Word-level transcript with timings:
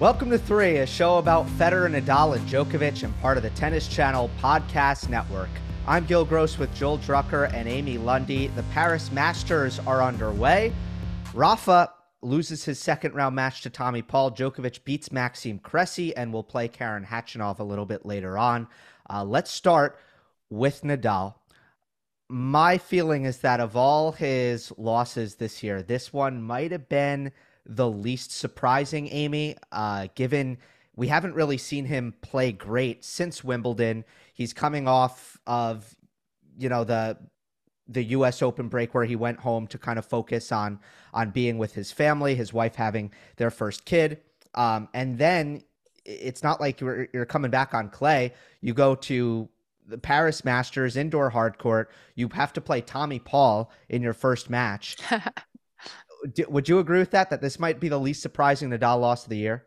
Welcome 0.00 0.30
to 0.30 0.38
Three, 0.38 0.78
a 0.78 0.86
show 0.86 1.18
about 1.18 1.46
Federer, 1.46 1.86
Nadal, 1.86 2.34
and 2.34 2.48
Djokovic, 2.48 3.02
and 3.02 3.20
part 3.20 3.36
of 3.36 3.42
the 3.42 3.50
Tennis 3.50 3.86
Channel 3.86 4.30
podcast 4.40 5.10
network. 5.10 5.50
I'm 5.86 6.06
Gil 6.06 6.24
Gross 6.24 6.56
with 6.56 6.74
Joel 6.74 6.96
Drucker 7.00 7.52
and 7.52 7.68
Amy 7.68 7.98
Lundy. 7.98 8.46
The 8.46 8.62
Paris 8.72 9.12
Masters 9.12 9.78
are 9.80 10.02
underway. 10.02 10.72
Rafa 11.34 11.92
loses 12.22 12.64
his 12.64 12.78
second 12.78 13.14
round 13.14 13.36
match 13.36 13.60
to 13.60 13.68
Tommy 13.68 14.00
Paul. 14.00 14.30
Djokovic 14.30 14.84
beats 14.84 15.12
Maxime 15.12 15.58
Cressy, 15.58 16.16
and 16.16 16.32
we'll 16.32 16.44
play 16.44 16.66
Karen 16.66 17.04
Khachanov 17.04 17.58
a 17.58 17.62
little 17.62 17.84
bit 17.84 18.06
later 18.06 18.38
on. 18.38 18.68
Uh, 19.10 19.22
let's 19.22 19.50
start 19.50 19.98
with 20.48 20.80
Nadal. 20.80 21.34
My 22.30 22.78
feeling 22.78 23.26
is 23.26 23.40
that 23.40 23.60
of 23.60 23.76
all 23.76 24.12
his 24.12 24.72
losses 24.78 25.34
this 25.34 25.62
year, 25.62 25.82
this 25.82 26.10
one 26.10 26.40
might 26.40 26.72
have 26.72 26.88
been 26.88 27.32
the 27.70 27.88
least 27.88 28.32
surprising, 28.32 29.08
Amy, 29.08 29.56
uh, 29.70 30.08
given 30.14 30.58
we 30.96 31.06
haven't 31.06 31.34
really 31.34 31.56
seen 31.56 31.84
him 31.86 32.12
play 32.20 32.52
great 32.52 33.04
since 33.04 33.44
Wimbledon. 33.44 34.04
He's 34.34 34.52
coming 34.52 34.88
off 34.88 35.38
of, 35.46 35.96
you 36.58 36.68
know, 36.68 36.84
the 36.84 37.16
the 37.88 38.04
US 38.04 38.42
Open 38.42 38.68
break 38.68 38.94
where 38.94 39.04
he 39.04 39.16
went 39.16 39.40
home 39.40 39.66
to 39.68 39.78
kind 39.78 39.98
of 39.98 40.04
focus 40.04 40.52
on 40.52 40.78
on 41.14 41.30
being 41.30 41.58
with 41.58 41.74
his 41.74 41.90
family, 41.90 42.34
his 42.34 42.52
wife 42.52 42.74
having 42.74 43.12
their 43.36 43.50
first 43.50 43.84
kid. 43.84 44.20
Um, 44.54 44.88
and 44.92 45.16
then 45.16 45.62
it's 46.04 46.42
not 46.42 46.60
like 46.60 46.80
you're, 46.80 47.08
you're 47.12 47.24
coming 47.24 47.50
back 47.50 47.72
on 47.72 47.88
clay. 47.88 48.34
You 48.60 48.74
go 48.74 48.94
to 48.96 49.48
the 49.86 49.98
Paris 49.98 50.44
Masters 50.44 50.96
indoor 50.96 51.30
hard 51.30 51.58
court. 51.58 51.90
You 52.14 52.28
have 52.32 52.52
to 52.54 52.60
play 52.60 52.80
Tommy 52.80 53.20
Paul 53.20 53.70
in 53.88 54.02
your 54.02 54.14
first 54.14 54.50
match. 54.50 54.96
would 56.48 56.68
you 56.68 56.78
agree 56.78 56.98
with 56.98 57.10
that? 57.12 57.30
That 57.30 57.40
this 57.40 57.58
might 57.58 57.80
be 57.80 57.88
the 57.88 57.98
least 57.98 58.22
surprising 58.22 58.70
Nadal 58.70 59.00
loss 59.00 59.24
of 59.24 59.30
the 59.30 59.36
year? 59.36 59.66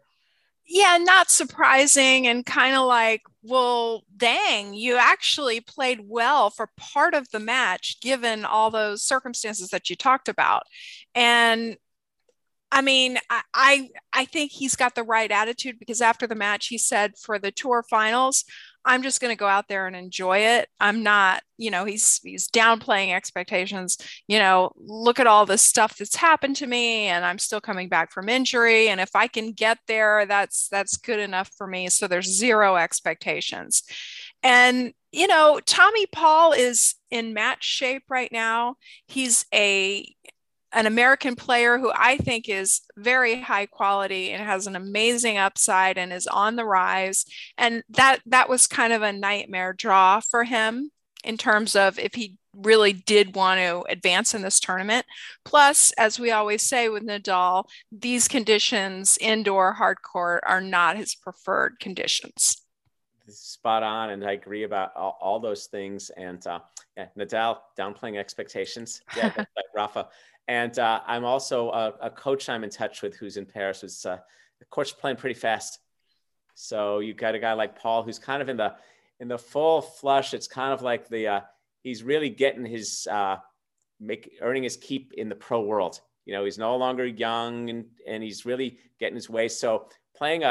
Yeah, 0.65 0.97
not 1.01 1.29
surprising, 1.29 2.25
and 2.27 2.45
kind 2.45 2.75
of 2.75 2.85
like, 2.85 3.21
well, 3.41 4.03
dang, 4.15 4.73
you 4.73 4.95
actually 4.95 5.59
played 5.59 5.99
well 6.07 6.49
for 6.49 6.69
part 6.77 7.13
of 7.13 7.29
the 7.31 7.39
match, 7.39 7.99
given 8.01 8.45
all 8.45 8.71
those 8.71 9.03
circumstances 9.03 9.69
that 9.69 9.89
you 9.89 9.97
talked 9.97 10.29
about. 10.29 10.63
And 11.13 11.75
I 12.71 12.81
mean, 12.81 13.19
I, 13.29 13.41
I, 13.53 13.89
I 14.13 14.25
think 14.25 14.51
he's 14.51 14.75
got 14.75 14.95
the 14.95 15.03
right 15.03 15.29
attitude 15.29 15.77
because 15.79 16.01
after 16.01 16.25
the 16.25 16.33
match, 16.33 16.67
he 16.67 16.77
said 16.77 17.17
for 17.17 17.37
the 17.37 17.51
tour 17.51 17.83
finals, 17.87 18.45
I'm 18.85 19.03
just 19.03 19.21
going 19.21 19.31
to 19.33 19.39
go 19.39 19.47
out 19.47 19.67
there 19.67 19.87
and 19.87 19.95
enjoy 19.95 20.39
it. 20.39 20.67
I'm 20.79 21.03
not, 21.03 21.41
you 21.57 21.71
know, 21.71 21.85
he's 21.85 22.19
he's 22.23 22.47
downplaying 22.49 23.13
expectations. 23.13 23.97
You 24.27 24.39
know, 24.39 24.71
look 24.75 25.19
at 25.19 25.27
all 25.27 25.45
the 25.45 25.57
stuff 25.57 25.97
that's 25.97 26.15
happened 26.15 26.57
to 26.57 26.67
me 26.67 27.07
and 27.07 27.25
I'm 27.25 27.39
still 27.39 27.61
coming 27.61 27.89
back 27.89 28.11
from 28.11 28.29
injury 28.29 28.89
and 28.89 28.99
if 28.99 29.15
I 29.15 29.27
can 29.27 29.51
get 29.51 29.79
there, 29.87 30.25
that's 30.25 30.67
that's 30.69 30.97
good 30.97 31.19
enough 31.19 31.49
for 31.57 31.67
me. 31.67 31.89
So 31.89 32.07
there's 32.07 32.27
zero 32.27 32.75
expectations. 32.75 33.83
And 34.41 34.93
you 35.11 35.27
know, 35.27 35.59
Tommy 35.65 36.07
Paul 36.07 36.53
is 36.53 36.95
in 37.11 37.33
match 37.33 37.63
shape 37.63 38.03
right 38.09 38.31
now. 38.31 38.75
He's 39.07 39.45
a 39.53 40.11
an 40.73 40.87
American 40.87 41.35
player 41.35 41.77
who 41.77 41.91
I 41.95 42.17
think 42.17 42.49
is 42.49 42.81
very 42.97 43.39
high 43.39 43.67
quality 43.67 44.31
and 44.31 44.43
has 44.43 44.67
an 44.67 44.75
amazing 44.75 45.37
upside 45.37 45.97
and 45.97 46.11
is 46.11 46.27
on 46.27 46.55
the 46.55 46.65
rise. 46.65 47.25
And 47.57 47.83
that 47.89 48.19
that 48.25 48.49
was 48.49 48.67
kind 48.67 48.91
of 48.91 49.01
a 49.01 49.13
nightmare 49.13 49.73
draw 49.73 50.19
for 50.19 50.43
him 50.43 50.91
in 51.23 51.37
terms 51.37 51.75
of 51.75 51.97
if 51.99 52.15
he 52.15 52.37
really 52.55 52.93
did 52.93 53.35
want 53.35 53.59
to 53.59 53.83
advance 53.89 54.33
in 54.33 54.41
this 54.41 54.59
tournament. 54.59 55.05
Plus, 55.43 55.91
as 55.93 56.19
we 56.19 56.31
always 56.31 56.61
say 56.61 56.89
with 56.89 57.03
Nadal, 57.03 57.65
these 57.91 58.27
conditions, 58.27 59.17
indoor 59.19 59.73
hard 59.73 60.01
court, 60.01 60.43
are 60.45 60.61
not 60.61 60.97
his 60.97 61.15
preferred 61.15 61.79
conditions. 61.79 62.57
Spot 63.27 63.83
on, 63.83 64.09
and 64.09 64.25
I 64.25 64.33
agree 64.33 64.63
about 64.63 64.95
all, 64.95 65.17
all 65.21 65.39
those 65.39 65.67
things. 65.67 66.11
And 66.11 66.45
uh, 66.45 66.59
yeah, 66.97 67.07
Nadal 67.17 67.59
downplaying 67.79 68.17
expectations. 68.17 69.01
Yeah, 69.15 69.31
like 69.37 69.47
Rafa. 69.73 70.09
And 70.47 70.77
uh, 70.77 71.01
I'm 71.07 71.23
also 71.23 71.69
a, 71.69 71.93
a, 72.01 72.09
coach 72.09 72.49
I'm 72.49 72.63
in 72.63 72.69
touch 72.69 73.01
with 73.01 73.15
who's 73.15 73.37
in 73.37 73.45
Paris. 73.45 73.81
Who's 73.81 74.05
uh, 74.05 74.17
the 74.59 74.65
court's 74.65 74.91
playing 74.91 75.17
pretty 75.17 75.39
fast. 75.39 75.79
So 76.53 76.99
you've 76.99 77.17
got 77.17 77.35
a 77.35 77.39
guy 77.39 77.53
like 77.53 77.79
Paul 77.79 78.03
who's 78.03 78.19
kind 78.19 78.41
of 78.41 78.49
in 78.49 78.57
the 78.57 78.75
in 79.19 79.27
the 79.27 79.37
full 79.37 79.81
flush. 79.81 80.33
It's 80.33 80.47
kind 80.47 80.73
of 80.73 80.81
like 80.81 81.07
the 81.07 81.27
uh, 81.27 81.41
he's 81.81 82.03
really 82.03 82.29
getting 82.29 82.65
his 82.65 83.07
uh, 83.09 83.37
make 83.99 84.33
earning 84.41 84.63
his 84.63 84.77
keep 84.77 85.13
in 85.13 85.29
the 85.29 85.35
pro 85.35 85.61
world. 85.61 86.01
You 86.25 86.33
know, 86.33 86.43
he's 86.43 86.57
no 86.57 86.75
longer 86.75 87.05
young 87.05 87.69
and 87.69 87.85
and 88.05 88.21
he's 88.21 88.45
really 88.45 88.79
getting 88.99 89.15
his 89.15 89.29
way. 89.29 89.47
So 89.47 89.87
playing 90.15 90.43
a, 90.43 90.47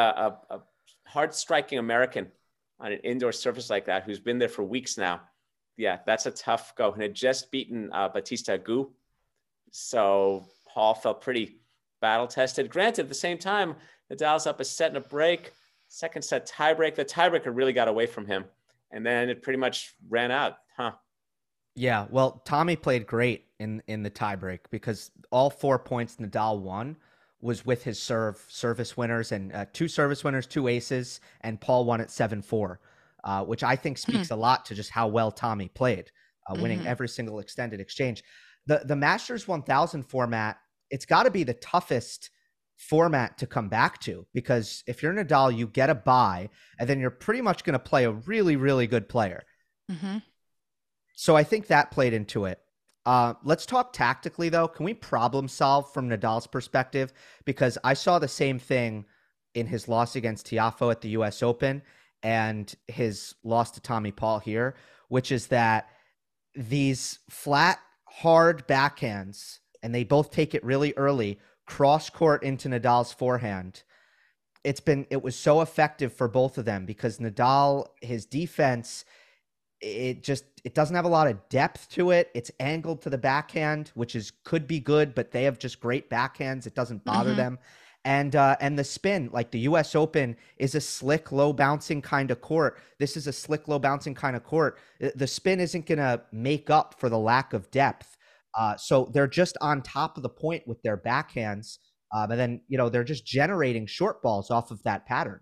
a, 0.50 0.56
a 0.56 0.60
hard 1.06 1.34
striking 1.34 1.78
American 1.78 2.28
on 2.80 2.92
an 2.92 2.98
indoor 3.00 3.32
surface 3.32 3.70
like 3.70 3.86
that, 3.86 4.04
who's 4.04 4.20
been 4.20 4.38
there 4.38 4.48
for 4.48 4.64
weeks 4.64 4.98
now, 4.98 5.20
yeah, 5.76 5.98
that's 6.04 6.26
a 6.26 6.30
tough 6.30 6.74
go. 6.76 6.92
And 6.92 7.02
had 7.02 7.14
just 7.14 7.50
beaten 7.50 7.90
uh, 7.92 8.08
Bautista 8.08 8.58
Agut 8.58 8.90
so 9.72 10.44
Paul 10.68 10.94
felt 10.94 11.20
pretty 11.20 11.56
battle 12.00 12.26
tested. 12.26 12.70
Granted, 12.70 13.02
at 13.02 13.08
the 13.08 13.14
same 13.14 13.38
time, 13.38 13.74
Nadal's 14.12 14.46
up 14.46 14.60
a 14.60 14.64
set 14.64 14.88
and 14.88 14.98
a 14.98 15.00
break. 15.00 15.52
Second 15.88 16.22
set 16.22 16.46
tiebreak. 16.46 16.94
The 16.94 17.04
tiebreaker 17.04 17.54
really 17.54 17.72
got 17.72 17.88
away 17.88 18.06
from 18.06 18.26
him, 18.26 18.44
and 18.92 19.04
then 19.04 19.28
it 19.28 19.42
pretty 19.42 19.58
much 19.58 19.94
ran 20.08 20.30
out, 20.30 20.58
huh? 20.76 20.92
Yeah. 21.74 22.06
Well, 22.10 22.42
Tommy 22.44 22.76
played 22.76 23.06
great 23.06 23.46
in 23.58 23.82
in 23.86 24.02
the 24.02 24.10
tiebreak 24.10 24.60
because 24.70 25.10
all 25.30 25.50
four 25.50 25.78
points 25.78 26.16
Nadal 26.16 26.60
won 26.60 26.96
was 27.40 27.66
with 27.66 27.82
his 27.82 28.00
serve 28.00 28.44
service 28.48 28.96
winners 28.96 29.32
and 29.32 29.52
uh, 29.52 29.66
two 29.72 29.88
service 29.88 30.22
winners, 30.22 30.46
two 30.46 30.68
aces, 30.68 31.20
and 31.40 31.60
Paul 31.60 31.84
won 31.84 32.00
at 32.00 32.10
seven 32.10 32.40
four, 32.42 32.80
uh, 33.24 33.42
which 33.44 33.62
I 33.62 33.76
think 33.76 33.98
speaks 33.98 34.26
mm-hmm. 34.26 34.34
a 34.34 34.36
lot 34.36 34.64
to 34.66 34.74
just 34.74 34.90
how 34.90 35.08
well 35.08 35.30
Tommy 35.30 35.68
played, 35.68 36.10
uh, 36.48 36.54
winning 36.58 36.80
mm-hmm. 36.80 36.88
every 36.88 37.08
single 37.08 37.40
extended 37.40 37.80
exchange 37.80 38.22
the 38.66 38.82
the 38.84 38.96
Masters 38.96 39.46
1000 39.48 40.02
format, 40.04 40.58
it's 40.90 41.06
got 41.06 41.24
to 41.24 41.30
be 41.30 41.44
the 41.44 41.54
toughest 41.54 42.30
format 42.76 43.38
to 43.38 43.46
come 43.46 43.68
back 43.68 44.00
to 44.00 44.26
because 44.34 44.82
if 44.86 45.02
you're 45.02 45.12
Nadal, 45.12 45.56
you 45.56 45.66
get 45.66 45.90
a 45.90 45.94
buy, 45.94 46.50
and 46.78 46.88
then 46.88 47.00
you're 47.00 47.10
pretty 47.10 47.40
much 47.40 47.64
going 47.64 47.74
to 47.74 47.78
play 47.78 48.04
a 48.04 48.12
really, 48.12 48.56
really 48.56 48.86
good 48.86 49.08
player. 49.08 49.44
Mm-hmm. 49.90 50.18
So 51.14 51.36
I 51.36 51.44
think 51.44 51.66
that 51.66 51.90
played 51.90 52.12
into 52.12 52.46
it. 52.46 52.58
Uh, 53.04 53.34
let's 53.44 53.66
talk 53.66 53.92
tactically, 53.92 54.48
though. 54.48 54.68
Can 54.68 54.84
we 54.84 54.94
problem 54.94 55.48
solve 55.48 55.92
from 55.92 56.08
Nadal's 56.08 56.46
perspective? 56.46 57.12
Because 57.44 57.78
I 57.82 57.94
saw 57.94 58.18
the 58.18 58.28
same 58.28 58.58
thing 58.58 59.04
in 59.54 59.66
his 59.66 59.88
loss 59.88 60.16
against 60.16 60.46
Tiafoe 60.46 60.90
at 60.90 61.00
the 61.00 61.10
U.S. 61.10 61.42
Open 61.42 61.82
and 62.22 62.72
his 62.88 63.34
loss 63.42 63.72
to 63.72 63.80
Tommy 63.80 64.12
Paul 64.12 64.38
here, 64.38 64.76
which 65.08 65.32
is 65.32 65.48
that 65.48 65.88
these 66.54 67.18
flat 67.28 67.80
hard 68.16 68.66
backhands, 68.66 69.58
and 69.82 69.94
they 69.94 70.04
both 70.04 70.30
take 70.30 70.54
it 70.54 70.64
really 70.64 70.94
early, 70.96 71.38
cross 71.66 72.10
court 72.10 72.42
into 72.42 72.68
Nadal's 72.68 73.12
forehand. 73.12 73.82
It's 74.64 74.80
been 74.80 75.06
it 75.10 75.22
was 75.22 75.36
so 75.36 75.60
effective 75.60 76.12
for 76.12 76.28
both 76.28 76.58
of 76.58 76.64
them 76.64 76.86
because 76.86 77.18
Nadal 77.18 77.86
his 78.00 78.26
defense 78.26 79.04
it 79.82 80.22
just 80.22 80.44
it 80.64 80.74
doesn't 80.74 80.94
have 80.94 81.04
a 81.04 81.08
lot 81.08 81.26
of 81.26 81.48
depth 81.48 81.90
to 81.90 82.12
it. 82.12 82.30
It's 82.34 82.52
angled 82.60 83.02
to 83.02 83.10
the 83.10 83.18
backhand, 83.18 83.90
which 83.94 84.14
is 84.14 84.30
could 84.44 84.66
be 84.68 84.78
good, 84.78 85.14
but 85.14 85.32
they 85.32 85.42
have 85.44 85.58
just 85.58 85.80
great 85.80 86.08
backhands. 86.08 86.66
It 86.66 86.74
doesn't 86.74 87.04
bother 87.04 87.30
mm-hmm. 87.30 87.38
them. 87.38 87.58
And 88.04 88.34
uh, 88.34 88.56
and 88.60 88.76
the 88.76 88.82
spin, 88.82 89.30
like 89.32 89.52
the 89.52 89.60
U.S. 89.60 89.94
Open, 89.94 90.36
is 90.58 90.74
a 90.74 90.80
slick, 90.80 91.30
low 91.30 91.52
bouncing 91.52 92.02
kind 92.02 92.32
of 92.32 92.40
court. 92.40 92.80
This 92.98 93.16
is 93.16 93.28
a 93.28 93.32
slick, 93.32 93.68
low 93.68 93.78
bouncing 93.78 94.14
kind 94.14 94.34
of 94.34 94.42
court. 94.42 94.78
The 95.14 95.26
spin 95.26 95.60
isn't 95.60 95.86
going 95.86 95.98
to 95.98 96.20
make 96.32 96.68
up 96.68 96.98
for 96.98 97.08
the 97.08 97.18
lack 97.18 97.52
of 97.52 97.70
depth. 97.70 98.16
Uh, 98.58 98.76
so 98.76 99.10
they're 99.12 99.28
just 99.28 99.56
on 99.60 99.82
top 99.82 100.16
of 100.16 100.22
the 100.22 100.28
point 100.28 100.66
with 100.66 100.82
their 100.82 100.96
backhands. 100.96 101.78
Um, 102.14 102.30
and 102.30 102.40
then, 102.40 102.60
you 102.68 102.76
know, 102.76 102.88
they're 102.88 103.04
just 103.04 103.24
generating 103.24 103.86
short 103.86 104.22
balls 104.22 104.50
off 104.50 104.70
of 104.70 104.82
that 104.82 105.06
pattern. 105.06 105.40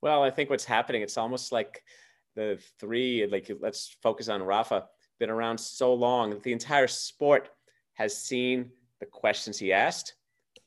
Well, 0.00 0.22
I 0.22 0.30
think 0.30 0.48
what's 0.48 0.64
happening, 0.64 1.02
it's 1.02 1.18
almost 1.18 1.52
like 1.52 1.82
the 2.36 2.58
three, 2.78 3.26
like 3.30 3.50
let's 3.60 3.96
focus 4.02 4.28
on 4.28 4.42
Rafa, 4.42 4.86
been 5.18 5.28
around 5.28 5.58
so 5.58 5.92
long. 5.92 6.30
That 6.30 6.42
the 6.42 6.52
entire 6.52 6.86
sport 6.86 7.50
has 7.94 8.16
seen 8.16 8.70
the 9.00 9.06
questions 9.06 9.58
he 9.58 9.72
asked, 9.72 10.14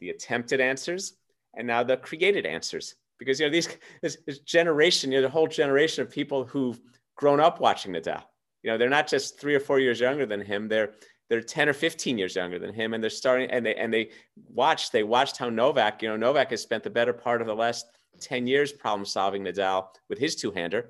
the 0.03 0.09
attempted 0.09 0.59
answers, 0.59 1.13
and 1.55 1.65
now 1.65 1.81
the 1.81 1.95
created 1.95 2.45
answers 2.45 2.95
because 3.17 3.39
you 3.39 3.45
know 3.45 3.51
these 3.51 3.69
this, 4.01 4.17
this 4.27 4.39
generation, 4.39 5.11
you 5.11 5.19
know, 5.19 5.21
the 5.21 5.29
whole 5.29 5.47
generation 5.47 6.01
of 6.01 6.11
people 6.11 6.44
who've 6.44 6.79
grown 7.15 7.39
up 7.39 7.61
watching 7.61 7.94
Nadal. 7.94 8.21
You 8.63 8.71
know, 8.71 8.77
they're 8.77 8.89
not 8.89 9.07
just 9.07 9.39
three 9.39 9.55
or 9.55 9.61
four 9.61 9.79
years 9.79 10.00
younger 10.01 10.25
than 10.25 10.41
him. 10.41 10.67
They're 10.67 10.91
they're 11.29 11.41
10 11.41 11.69
or 11.69 11.73
15 11.73 12.17
years 12.17 12.35
younger 12.35 12.59
than 12.59 12.73
him, 12.73 12.94
and 12.94 13.01
they're 13.01 13.09
starting 13.09 13.50
and 13.50 13.65
they 13.65 13.75
and 13.75 13.94
they 13.94 14.09
watched 14.50 14.91
they 14.91 15.03
watched 15.03 15.38
how 15.38 15.50
Novak. 15.50 16.01
You 16.01 16.09
know, 16.09 16.17
Novak 16.17 16.51
has 16.51 16.61
spent 16.61 16.83
the 16.83 16.89
better 16.89 17.13
part 17.13 17.39
of 17.39 17.47
the 17.47 17.55
last 17.55 17.85
10 18.19 18.45
years 18.45 18.73
problem 18.73 19.05
solving 19.05 19.45
Nadal 19.45 19.88
with 20.09 20.19
his 20.19 20.35
two 20.35 20.51
hander, 20.51 20.89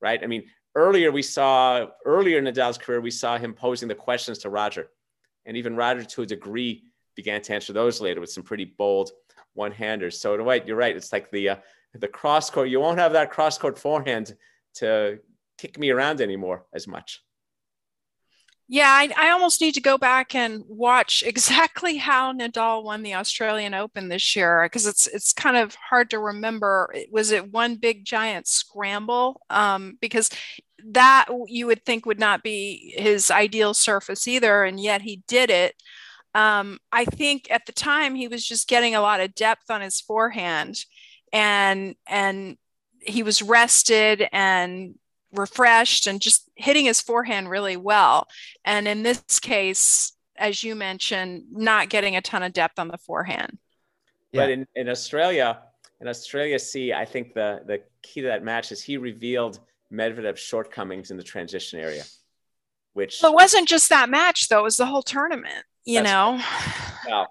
right? 0.00 0.22
I 0.22 0.26
mean, 0.28 0.44
earlier 0.76 1.10
we 1.10 1.22
saw 1.22 1.86
earlier 2.04 2.38
in 2.38 2.44
Nadal's 2.44 2.78
career 2.78 3.00
we 3.00 3.10
saw 3.10 3.38
him 3.38 3.54
posing 3.54 3.88
the 3.88 3.94
questions 3.96 4.38
to 4.38 4.50
Roger, 4.50 4.88
and 5.46 5.56
even 5.56 5.74
Roger 5.74 6.04
to 6.04 6.22
a 6.22 6.26
degree 6.26 6.84
began 7.16 7.42
to 7.42 7.54
answer 7.54 7.72
those 7.72 8.00
later 8.00 8.20
with 8.20 8.30
some 8.30 8.44
pretty 8.44 8.64
bold 8.64 9.10
one 9.54 9.72
handers. 9.72 10.20
So, 10.20 10.36
right, 10.36 10.66
you're 10.66 10.76
right. 10.76 10.96
It's 10.96 11.12
like 11.12 11.30
the 11.30 11.50
uh, 11.50 11.56
the 11.94 12.08
cross 12.08 12.50
court. 12.50 12.68
You 12.68 12.80
won't 12.80 12.98
have 12.98 13.12
that 13.14 13.30
cross 13.30 13.58
court 13.58 13.78
forehand 13.78 14.36
to 14.74 15.18
kick 15.58 15.78
me 15.78 15.90
around 15.90 16.20
anymore 16.20 16.66
as 16.72 16.86
much. 16.86 17.22
Yeah, 18.68 18.88
I, 18.90 19.12
I, 19.16 19.30
almost 19.30 19.60
need 19.60 19.74
to 19.74 19.80
go 19.80 19.96
back 19.96 20.34
and 20.34 20.64
watch 20.66 21.22
exactly 21.26 21.98
how 21.98 22.32
Nadal 22.32 22.82
won 22.82 23.02
the 23.02 23.14
Australian 23.14 23.74
Open 23.74 24.08
this 24.08 24.34
year 24.34 24.64
because 24.64 24.86
it's 24.86 25.06
it's 25.06 25.32
kind 25.32 25.56
of 25.56 25.74
hard 25.76 26.10
to 26.10 26.18
remember. 26.18 26.92
Was 27.10 27.30
it 27.30 27.52
one 27.52 27.76
big 27.76 28.04
giant 28.04 28.46
scramble? 28.48 29.40
Um, 29.50 29.98
because 30.00 30.30
that 30.84 31.26
you 31.46 31.66
would 31.66 31.84
think 31.84 32.06
would 32.06 32.18
not 32.18 32.42
be 32.42 32.94
his 32.96 33.30
ideal 33.30 33.72
surface 33.72 34.26
either, 34.26 34.64
and 34.64 34.80
yet 34.80 35.02
he 35.02 35.22
did 35.28 35.50
it. 35.50 35.74
Um, 36.36 36.78
I 36.92 37.06
think 37.06 37.50
at 37.50 37.64
the 37.64 37.72
time 37.72 38.14
he 38.14 38.28
was 38.28 38.46
just 38.46 38.68
getting 38.68 38.94
a 38.94 39.00
lot 39.00 39.20
of 39.20 39.34
depth 39.34 39.70
on 39.70 39.80
his 39.80 40.02
forehand, 40.02 40.84
and 41.32 41.94
and 42.06 42.58
he 43.00 43.22
was 43.22 43.40
rested 43.40 44.28
and 44.32 44.96
refreshed 45.32 46.06
and 46.06 46.20
just 46.20 46.50
hitting 46.54 46.84
his 46.84 47.00
forehand 47.00 47.48
really 47.48 47.78
well. 47.78 48.26
And 48.66 48.86
in 48.86 49.02
this 49.02 49.40
case, 49.40 50.12
as 50.36 50.62
you 50.62 50.74
mentioned, 50.74 51.44
not 51.52 51.88
getting 51.88 52.16
a 52.16 52.20
ton 52.20 52.42
of 52.42 52.52
depth 52.52 52.78
on 52.78 52.88
the 52.88 52.98
forehand. 52.98 53.56
Yeah. 54.32 54.42
But 54.42 54.50
in, 54.50 54.66
in 54.74 54.88
Australia, 54.90 55.60
in 56.02 56.08
Australia, 56.08 56.58
see, 56.58 56.92
I 56.92 57.06
think 57.06 57.32
the, 57.32 57.62
the 57.66 57.80
key 58.02 58.20
to 58.20 58.26
that 58.26 58.44
match 58.44 58.72
is 58.72 58.82
he 58.82 58.98
revealed 58.98 59.60
Medvedev's 59.90 60.40
shortcomings 60.40 61.10
in 61.10 61.16
the 61.16 61.22
transition 61.22 61.80
area, 61.80 62.04
which 62.92 63.20
well, 63.22 63.32
it 63.32 63.36
wasn't 63.36 63.68
just 63.68 63.88
that 63.88 64.10
match 64.10 64.48
though; 64.48 64.60
it 64.60 64.64
was 64.64 64.76
the 64.76 64.86
whole 64.86 65.02
tournament. 65.02 65.64
You 65.86 66.02
know. 66.02 66.40
Well, 67.08 67.28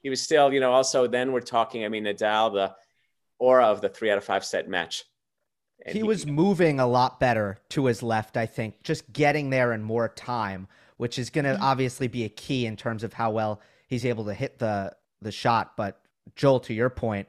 he 0.00 0.08
was 0.08 0.22
still, 0.22 0.54
you 0.54 0.58
know. 0.58 0.72
Also, 0.72 1.06
then 1.06 1.32
we're 1.32 1.42
talking. 1.42 1.84
I 1.84 1.88
mean, 1.88 2.04
Nadal, 2.04 2.54
the 2.54 2.74
aura 3.38 3.66
of 3.66 3.82
the 3.82 3.90
three 3.90 4.10
out 4.10 4.16
of 4.16 4.24
five 4.24 4.42
set 4.42 4.66
match 4.66 5.04
he, 5.86 5.98
he 5.98 6.02
was 6.02 6.26
moving 6.26 6.80
a 6.80 6.86
lot 6.86 7.20
better 7.20 7.58
to 7.70 7.86
his 7.86 8.02
left, 8.02 8.36
I 8.36 8.46
think, 8.46 8.82
just 8.82 9.12
getting 9.12 9.50
there 9.50 9.72
in 9.72 9.82
more 9.82 10.08
time, 10.08 10.66
which 10.96 11.18
is 11.18 11.30
going 11.30 11.44
to 11.44 11.52
mm-hmm. 11.52 11.62
obviously 11.62 12.08
be 12.08 12.24
a 12.24 12.28
key 12.28 12.66
in 12.66 12.76
terms 12.76 13.04
of 13.04 13.12
how 13.12 13.30
well 13.30 13.60
he's 13.86 14.04
able 14.04 14.24
to 14.26 14.34
hit 14.34 14.58
the 14.58 14.94
the 15.20 15.32
shot. 15.32 15.76
But 15.76 16.00
Joel, 16.36 16.60
to 16.60 16.74
your 16.74 16.90
point, 16.90 17.28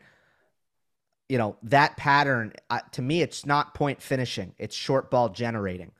you 1.27 1.37
know 1.37 1.57
that 1.63 1.97
pattern 1.97 2.53
uh, 2.69 2.79
to 2.93 3.01
me, 3.01 3.21
it's 3.21 3.45
not 3.45 3.75
point 3.75 4.01
finishing; 4.01 4.53
it's 4.57 4.75
short 4.75 5.11
ball 5.11 5.29
generating, 5.29 5.91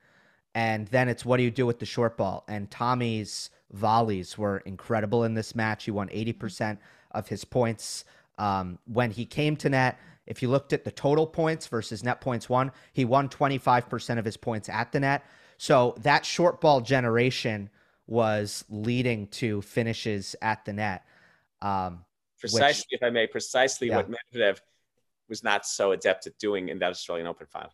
and 0.55 0.87
then 0.87 1.07
it's 1.07 1.23
what 1.23 1.37
do 1.37 1.43
you 1.43 1.51
do 1.51 1.65
with 1.65 1.79
the 1.79 1.85
short 1.85 2.17
ball? 2.17 2.45
And 2.47 2.69
Tommy's 2.71 3.51
volleys 3.71 4.37
were 4.37 4.59
incredible 4.59 5.23
in 5.23 5.33
this 5.33 5.55
match. 5.55 5.85
He 5.85 5.91
won 5.91 6.09
eighty 6.11 6.33
percent 6.33 6.79
of 7.11 7.27
his 7.27 7.45
points 7.45 8.05
um, 8.37 8.79
when 8.85 9.11
he 9.11 9.25
came 9.25 9.55
to 9.57 9.69
net 9.69 9.97
if 10.29 10.43
you 10.43 10.47
looked 10.47 10.71
at 10.73 10.85
the 10.85 10.91
total 10.91 11.25
points 11.25 11.65
versus 11.67 12.03
net 12.03 12.21
points 12.21 12.47
won, 12.47 12.71
he 12.93 13.03
won 13.03 13.27
25% 13.27 14.19
of 14.19 14.23
his 14.23 14.37
points 14.37 14.69
at 14.69 14.91
the 14.91 14.99
net. 14.99 15.25
So 15.57 15.95
that 16.01 16.23
short 16.23 16.61
ball 16.61 16.81
generation 16.81 17.71
was 18.05 18.63
leading 18.69 19.27
to 19.27 19.61
finishes 19.63 20.35
at 20.41 20.63
the 20.65 20.73
net. 20.73 21.03
Um, 21.63 22.05
precisely, 22.39 22.85
which, 22.91 23.01
if 23.01 23.03
I 23.03 23.09
may, 23.09 23.25
precisely 23.25 23.87
yeah. 23.89 23.97
what 23.97 24.09
Medvedev 24.09 24.59
was 25.27 25.43
not 25.43 25.65
so 25.65 25.91
adept 25.93 26.27
at 26.27 26.37
doing 26.37 26.69
in 26.69 26.77
that 26.79 26.91
Australian 26.91 27.25
Open 27.25 27.47
final. 27.47 27.73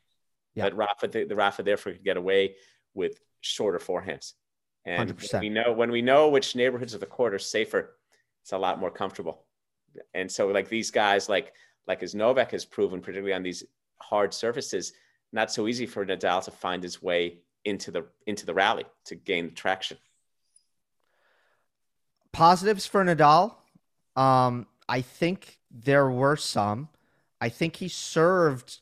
Yeah. 0.56 0.64
But 0.64 0.78
Rafa, 0.78 1.08
the, 1.10 1.26
the 1.26 1.36
Rafa 1.36 1.62
therefore 1.62 1.92
could 1.92 2.06
get 2.06 2.16
away 2.16 2.56
with 2.94 3.20
shorter 3.42 3.80
forehands. 3.80 4.34
And 4.86 5.18
100%. 5.18 5.34
When 5.34 5.42
we 5.42 5.50
know 5.50 5.74
when 5.74 5.92
we 5.92 6.02
know 6.02 6.30
which 6.30 6.56
neighborhoods 6.56 6.94
of 6.94 7.00
the 7.00 7.06
court 7.06 7.34
are 7.34 7.40
safer, 7.40 7.96
it's 8.42 8.52
a 8.52 8.58
lot 8.58 8.80
more 8.80 8.92
comfortable. 8.92 9.42
And 10.14 10.32
so, 10.32 10.48
like 10.48 10.70
these 10.70 10.92
guys, 10.92 11.28
like 11.28 11.54
like 11.88 12.04
as 12.04 12.14
Novak 12.14 12.52
has 12.52 12.66
proven, 12.66 13.02
particularly 13.02 13.34
on 13.34 13.44
these 13.44 13.64
hard 13.98 14.34
surfaces, 14.34 14.94
not 15.32 15.52
so 15.52 15.68
easy 15.68 15.86
for 15.86 16.06
Nadal 16.06 16.44
to 16.46 16.52
find 16.52 16.84
his 16.84 17.02
way 17.02 17.40
into 17.64 17.92
the 17.92 18.06
into 18.28 18.46
the 18.46 18.54
rally 18.54 18.86
to 19.06 19.16
gain 19.16 19.54
traction. 19.54 19.98
Positives 22.32 22.86
for 22.86 23.04
Nadal, 23.04 23.56
um, 24.16 24.68
I 24.88 25.02
think 25.02 25.60
there 25.72 26.10
were 26.10 26.36
some. 26.36 26.90
I 27.42 27.50
think 27.50 27.78
he 27.78 27.88
served 27.88 28.80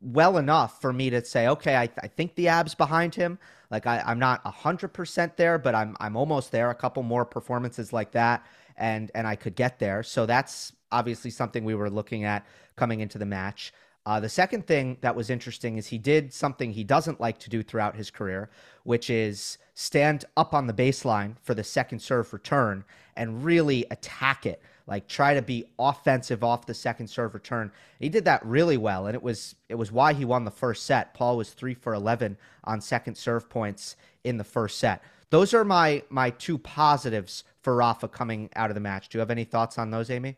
well 0.00 0.38
enough 0.38 0.80
for 0.80 0.92
me 0.92 1.10
to 1.10 1.24
say, 1.24 1.48
okay, 1.48 1.76
I, 1.76 1.88
I 2.02 2.08
think 2.08 2.34
the 2.34 2.48
abs 2.48 2.74
behind 2.74 3.14
him. 3.14 3.38
Like 3.70 3.86
I, 3.86 4.02
I'm 4.04 4.18
not 4.18 4.44
hundred 4.44 4.88
percent 4.88 5.36
there, 5.36 5.58
but 5.58 5.74
I'm 5.74 5.96
I'm 6.00 6.16
almost 6.16 6.50
there. 6.52 6.70
A 6.70 6.74
couple 6.74 7.02
more 7.02 7.24
performances 7.24 7.92
like 7.92 8.12
that, 8.12 8.44
and 8.76 9.10
and 9.14 9.26
I 9.26 9.36
could 9.36 9.54
get 9.54 9.78
there. 9.78 10.02
So 10.02 10.26
that's 10.26 10.72
obviously 10.92 11.30
something 11.30 11.64
we 11.64 11.74
were 11.74 11.90
looking 11.90 12.24
at 12.24 12.44
coming 12.76 13.00
into 13.00 13.18
the 13.18 13.26
match. 13.26 13.72
Uh, 14.06 14.18
the 14.18 14.28
second 14.28 14.66
thing 14.66 14.96
that 15.02 15.14
was 15.14 15.28
interesting 15.28 15.76
is 15.76 15.86
he 15.86 15.98
did 15.98 16.32
something 16.32 16.72
he 16.72 16.84
doesn't 16.84 17.20
like 17.20 17.38
to 17.38 17.50
do 17.50 17.62
throughout 17.62 17.96
his 17.96 18.10
career, 18.10 18.50
which 18.84 19.10
is 19.10 19.58
stand 19.74 20.24
up 20.36 20.54
on 20.54 20.66
the 20.66 20.72
baseline 20.72 21.36
for 21.42 21.54
the 21.54 21.64
second 21.64 22.00
serve 22.00 22.32
return 22.32 22.84
and 23.16 23.44
really 23.44 23.84
attack 23.90 24.46
it. 24.46 24.62
Like 24.86 25.06
try 25.06 25.34
to 25.34 25.42
be 25.42 25.66
offensive 25.78 26.42
off 26.42 26.66
the 26.66 26.74
second 26.74 27.08
serve 27.08 27.34
return. 27.34 27.70
He 28.00 28.08
did 28.08 28.24
that 28.24 28.44
really 28.44 28.76
well, 28.76 29.06
and 29.06 29.14
it 29.14 29.22
was 29.22 29.54
it 29.68 29.76
was 29.76 29.92
why 29.92 30.14
he 30.14 30.24
won 30.24 30.44
the 30.44 30.50
first 30.50 30.84
set. 30.84 31.14
Paul 31.14 31.36
was 31.36 31.50
three 31.50 31.74
for 31.74 31.94
eleven 31.94 32.36
on 32.64 32.80
second 32.80 33.16
serve 33.16 33.48
points 33.48 33.96
in 34.24 34.36
the 34.36 34.44
first 34.44 34.78
set. 34.78 35.02
Those 35.28 35.54
are 35.54 35.64
my 35.64 36.02
my 36.08 36.30
two 36.30 36.58
positives 36.58 37.44
for 37.62 37.76
Rafa 37.76 38.08
coming 38.08 38.50
out 38.56 38.70
of 38.70 38.74
the 38.74 38.80
match. 38.80 39.08
Do 39.08 39.18
you 39.18 39.20
have 39.20 39.30
any 39.30 39.44
thoughts 39.44 39.78
on 39.78 39.90
those, 39.90 40.10
Amy? 40.10 40.36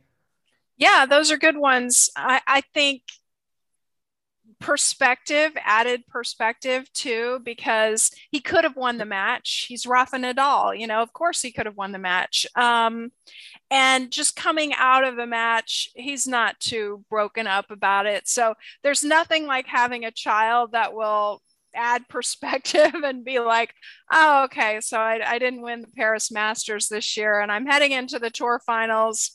Yeah, 0.77 1.07
those 1.07 1.31
are 1.31 1.39
good 1.39 1.57
ones. 1.57 2.11
I, 2.17 2.41
I 2.47 2.61
think 2.75 3.03
perspective, 4.63 5.53
added 5.65 6.07
perspective 6.07 6.91
too, 6.93 7.41
because 7.45 8.11
he 8.31 8.41
could 8.41 8.65
have 8.65 8.77
won 8.77 8.97
the 8.97 9.05
match. 9.05 9.67
He's 9.69 9.87
Rafa 9.87 10.17
Nadal, 10.17 10.79
you 10.79 10.87
know, 10.87 11.03
of 11.03 11.13
course 11.13 11.43
he 11.43 11.53
could 11.53 11.67
have 11.67 11.77
won 11.77 11.93
the 11.93 11.99
match. 11.99 12.47
Um, 12.55 13.11
and 13.71 14.11
just 14.11 14.37
coming 14.37 14.73
out 14.75 15.05
of 15.05 15.17
the 15.17 15.27
match, 15.27 15.91
he's 15.95 16.27
not 16.27 16.61
too 16.61 17.05
broken 17.11 17.47
up 17.47 17.71
about 17.71 18.07
it. 18.07 18.29
So 18.29 18.55
there's 18.83 19.03
nothing 19.03 19.47
like 19.47 19.67
having 19.67 20.05
a 20.05 20.11
child 20.13 20.73
that 20.73 20.95
will 20.95 21.43
add 21.75 22.09
perspective 22.09 22.95
and 22.95 23.25
be 23.25 23.41
like, 23.41 23.75
oh, 24.13 24.45
okay, 24.45 24.81
so 24.81 24.99
I, 24.99 25.21
I 25.27 25.39
didn't 25.39 25.63
win 25.63 25.81
the 25.81 25.89
Paris 25.89 26.31
Masters 26.31 26.89
this 26.89 27.17
year 27.17 27.41
and 27.41 27.51
I'm 27.51 27.67
heading 27.67 27.93
into 27.93 28.19
the 28.19 28.31
tour 28.31 28.61
finals 28.65 29.33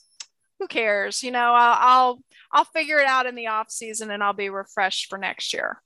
who 0.58 0.66
cares? 0.66 1.22
You 1.22 1.30
know, 1.30 1.54
I'll, 1.54 1.78
I'll, 1.80 2.18
I'll 2.52 2.64
figure 2.64 2.98
it 2.98 3.06
out 3.06 3.26
in 3.26 3.34
the 3.34 3.48
off 3.48 3.70
season 3.70 4.10
and 4.10 4.22
I'll 4.22 4.32
be 4.32 4.50
refreshed 4.50 5.08
for 5.08 5.18
next 5.18 5.52
year. 5.52 5.82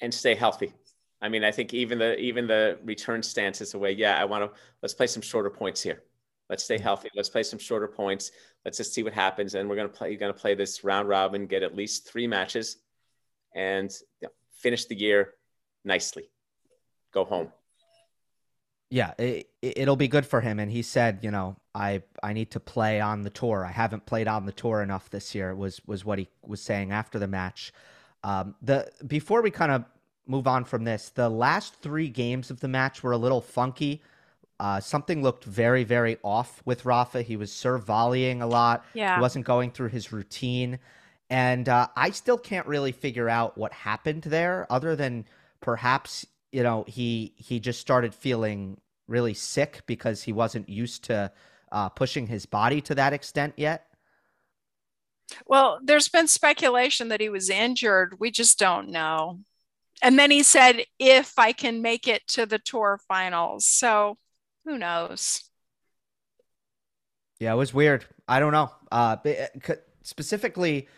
And 0.00 0.12
stay 0.12 0.34
healthy. 0.34 0.72
I 1.20 1.28
mean, 1.28 1.44
I 1.44 1.52
think 1.52 1.72
even 1.72 1.98
the 1.98 2.18
even 2.18 2.46
the 2.46 2.78
return 2.84 3.22
stance 3.22 3.60
is 3.60 3.74
a 3.74 3.78
way. 3.78 3.92
Yeah, 3.92 4.20
I 4.20 4.24
want 4.24 4.44
to 4.44 4.58
let's 4.82 4.94
play 4.94 5.06
some 5.06 5.22
shorter 5.22 5.50
points 5.50 5.80
here. 5.80 6.02
Let's 6.50 6.64
stay 6.64 6.78
healthy. 6.78 7.08
Let's 7.14 7.28
play 7.28 7.44
some 7.44 7.60
shorter 7.60 7.86
points. 7.86 8.32
Let's 8.64 8.76
just 8.76 8.92
see 8.92 9.04
what 9.04 9.12
happens. 9.12 9.54
And 9.54 9.68
we're 9.68 9.76
gonna 9.76 9.88
play. 9.88 10.10
You're 10.10 10.18
gonna 10.18 10.32
play 10.32 10.54
this 10.54 10.82
round 10.82 11.08
robin, 11.08 11.46
get 11.46 11.62
at 11.62 11.76
least 11.76 12.08
three 12.08 12.26
matches, 12.26 12.78
and 13.54 13.90
you 14.20 14.26
know, 14.26 14.32
finish 14.56 14.86
the 14.86 14.96
year 14.96 15.34
nicely. 15.84 16.28
Go 17.12 17.24
home 17.24 17.52
yeah, 18.92 19.14
it, 19.16 19.48
it'll 19.62 19.96
be 19.96 20.06
good 20.06 20.26
for 20.26 20.42
him. 20.42 20.58
And 20.58 20.70
he 20.70 20.82
said, 20.82 21.20
you 21.22 21.30
know, 21.30 21.56
I 21.74 22.02
I 22.22 22.34
need 22.34 22.50
to 22.50 22.60
play 22.60 23.00
on 23.00 23.22
the 23.22 23.30
tour. 23.30 23.64
I 23.64 23.72
haven't 23.72 24.04
played 24.04 24.28
on 24.28 24.44
the 24.44 24.52
tour 24.52 24.82
enough 24.82 25.08
this 25.08 25.34
year. 25.34 25.54
Was 25.54 25.80
was 25.86 26.04
what 26.04 26.18
he 26.18 26.28
was 26.46 26.60
saying 26.60 26.92
after 26.92 27.18
the 27.18 27.26
match. 27.26 27.72
Um, 28.22 28.54
the 28.60 28.90
before 29.06 29.40
we 29.40 29.50
kind 29.50 29.72
of 29.72 29.86
move 30.26 30.46
on 30.46 30.64
from 30.66 30.84
this, 30.84 31.08
the 31.08 31.30
last 31.30 31.76
three 31.76 32.10
games 32.10 32.50
of 32.50 32.60
the 32.60 32.68
match 32.68 33.02
were 33.02 33.12
a 33.12 33.16
little 33.16 33.40
funky. 33.40 34.02
Uh, 34.60 34.78
something 34.78 35.22
looked 35.22 35.44
very 35.44 35.84
very 35.84 36.18
off 36.22 36.60
with 36.66 36.84
Rafa. 36.84 37.22
He 37.22 37.36
was 37.36 37.50
serve 37.50 37.86
volleying 37.86 38.42
a 38.42 38.46
lot. 38.46 38.84
Yeah, 38.92 39.16
he 39.16 39.22
wasn't 39.22 39.46
going 39.46 39.70
through 39.70 39.88
his 39.88 40.12
routine, 40.12 40.78
and 41.30 41.66
uh, 41.66 41.88
I 41.96 42.10
still 42.10 42.38
can't 42.38 42.66
really 42.66 42.92
figure 42.92 43.30
out 43.30 43.56
what 43.56 43.72
happened 43.72 44.24
there, 44.24 44.66
other 44.68 44.94
than 44.96 45.24
perhaps 45.62 46.26
you 46.52 46.62
know 46.62 46.84
he 46.86 47.32
he 47.36 47.58
just 47.58 47.80
started 47.80 48.14
feeling 48.14 48.76
really 49.06 49.34
sick 49.34 49.82
because 49.86 50.22
he 50.22 50.32
wasn't 50.32 50.68
used 50.68 51.04
to 51.04 51.32
uh, 51.70 51.88
pushing 51.88 52.26
his 52.26 52.46
body 52.46 52.80
to 52.82 52.94
that 52.94 53.12
extent 53.12 53.54
yet? 53.56 53.86
Well, 55.46 55.80
there's 55.82 56.08
been 56.08 56.28
speculation 56.28 57.08
that 57.08 57.20
he 57.20 57.28
was 57.28 57.48
injured. 57.48 58.16
We 58.20 58.30
just 58.30 58.58
don't 58.58 58.88
know. 58.88 59.40
And 60.02 60.18
then 60.18 60.30
he 60.30 60.42
said, 60.42 60.84
if 60.98 61.38
I 61.38 61.52
can 61.52 61.80
make 61.80 62.08
it 62.08 62.26
to 62.28 62.44
the 62.44 62.58
tour 62.58 62.98
finals. 63.08 63.66
So 63.66 64.18
who 64.64 64.76
knows? 64.76 65.44
Yeah, 67.38 67.52
it 67.52 67.56
was 67.56 67.72
weird. 67.72 68.04
I 68.28 68.40
don't 68.40 68.52
know. 68.52 68.70
Uh, 68.90 69.16
uh 69.24 69.74
specifically, 70.02 70.88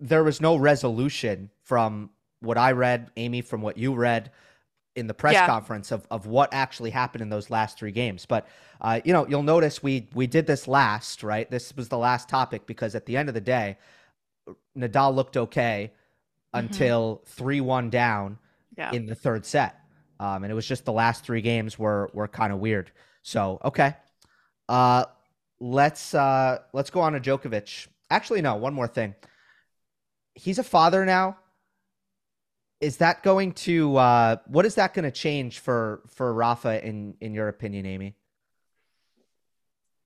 there 0.00 0.24
was 0.24 0.40
no 0.40 0.56
resolution 0.56 1.50
from 1.62 2.10
what 2.40 2.58
I 2.58 2.72
read, 2.72 3.10
Amy, 3.16 3.42
from 3.42 3.62
what 3.62 3.78
you 3.78 3.94
read 3.94 4.30
in 4.96 5.06
the 5.06 5.14
press 5.14 5.34
yeah. 5.34 5.46
conference 5.46 5.90
of, 5.90 6.06
of 6.10 6.26
what 6.26 6.52
actually 6.52 6.90
happened 6.90 7.22
in 7.22 7.28
those 7.28 7.50
last 7.50 7.78
three 7.78 7.90
games. 7.90 8.26
But 8.26 8.46
uh, 8.80 9.00
you 9.04 9.12
know, 9.12 9.26
you'll 9.26 9.42
notice 9.42 9.82
we 9.82 10.08
we 10.14 10.26
did 10.26 10.46
this 10.46 10.68
last, 10.68 11.22
right? 11.22 11.50
This 11.50 11.74
was 11.76 11.88
the 11.88 11.98
last 11.98 12.28
topic 12.28 12.66
because 12.66 12.94
at 12.94 13.06
the 13.06 13.16
end 13.16 13.28
of 13.28 13.34
the 13.34 13.40
day, 13.40 13.78
Nadal 14.76 15.14
looked 15.14 15.36
okay 15.36 15.92
mm-hmm. 16.54 16.66
until 16.66 17.22
three 17.26 17.60
one 17.60 17.90
down 17.90 18.38
yeah. 18.76 18.92
in 18.92 19.06
the 19.06 19.14
third 19.14 19.44
set, 19.44 19.80
um, 20.20 20.44
and 20.44 20.50
it 20.50 20.54
was 20.54 20.66
just 20.66 20.84
the 20.84 20.92
last 20.92 21.24
three 21.24 21.40
games 21.40 21.78
were 21.78 22.10
were 22.12 22.28
kind 22.28 22.52
of 22.52 22.58
weird. 22.58 22.90
So 23.22 23.60
okay, 23.64 23.94
uh, 24.68 25.06
let's 25.60 26.14
uh, 26.14 26.58
let's 26.72 26.90
go 26.90 27.00
on 27.00 27.14
to 27.14 27.20
Djokovic. 27.20 27.88
Actually, 28.10 28.42
no, 28.42 28.56
one 28.56 28.74
more 28.74 28.88
thing. 28.88 29.14
He's 30.34 30.58
a 30.58 30.64
father 30.64 31.04
now 31.04 31.38
is 32.84 32.98
that 32.98 33.22
going 33.22 33.52
to 33.52 33.96
uh, 33.96 34.36
what 34.46 34.66
is 34.66 34.74
that 34.74 34.92
going 34.94 35.04
to 35.04 35.10
change 35.10 35.58
for 35.60 36.02
for 36.08 36.32
Rafa 36.32 36.86
in 36.86 37.14
in 37.20 37.34
your 37.34 37.48
opinion, 37.48 37.86
Amy? 37.86 38.14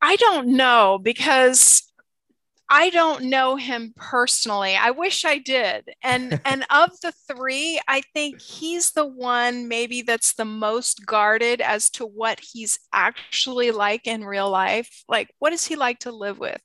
I 0.00 0.14
don't 0.16 0.48
know 0.56 1.00
because 1.02 1.82
I 2.70 2.90
don't 2.90 3.24
know 3.24 3.56
him 3.56 3.94
personally. 3.96 4.76
I 4.76 4.90
wish 4.92 5.24
I 5.24 5.38
did. 5.38 5.90
And 6.02 6.40
and 6.44 6.64
of 6.70 6.90
the 7.00 7.12
3, 7.34 7.80
I 7.88 8.02
think 8.14 8.40
he's 8.40 8.92
the 8.92 9.06
one 9.06 9.68
maybe 9.68 10.02
that's 10.02 10.34
the 10.34 10.44
most 10.44 11.04
guarded 11.04 11.60
as 11.60 11.90
to 11.90 12.06
what 12.06 12.40
he's 12.40 12.78
actually 12.92 13.72
like 13.72 14.06
in 14.06 14.24
real 14.24 14.50
life. 14.50 15.02
Like 15.08 15.34
what 15.40 15.52
is 15.52 15.66
he 15.66 15.76
like 15.76 16.00
to 16.00 16.12
live 16.12 16.38
with? 16.38 16.60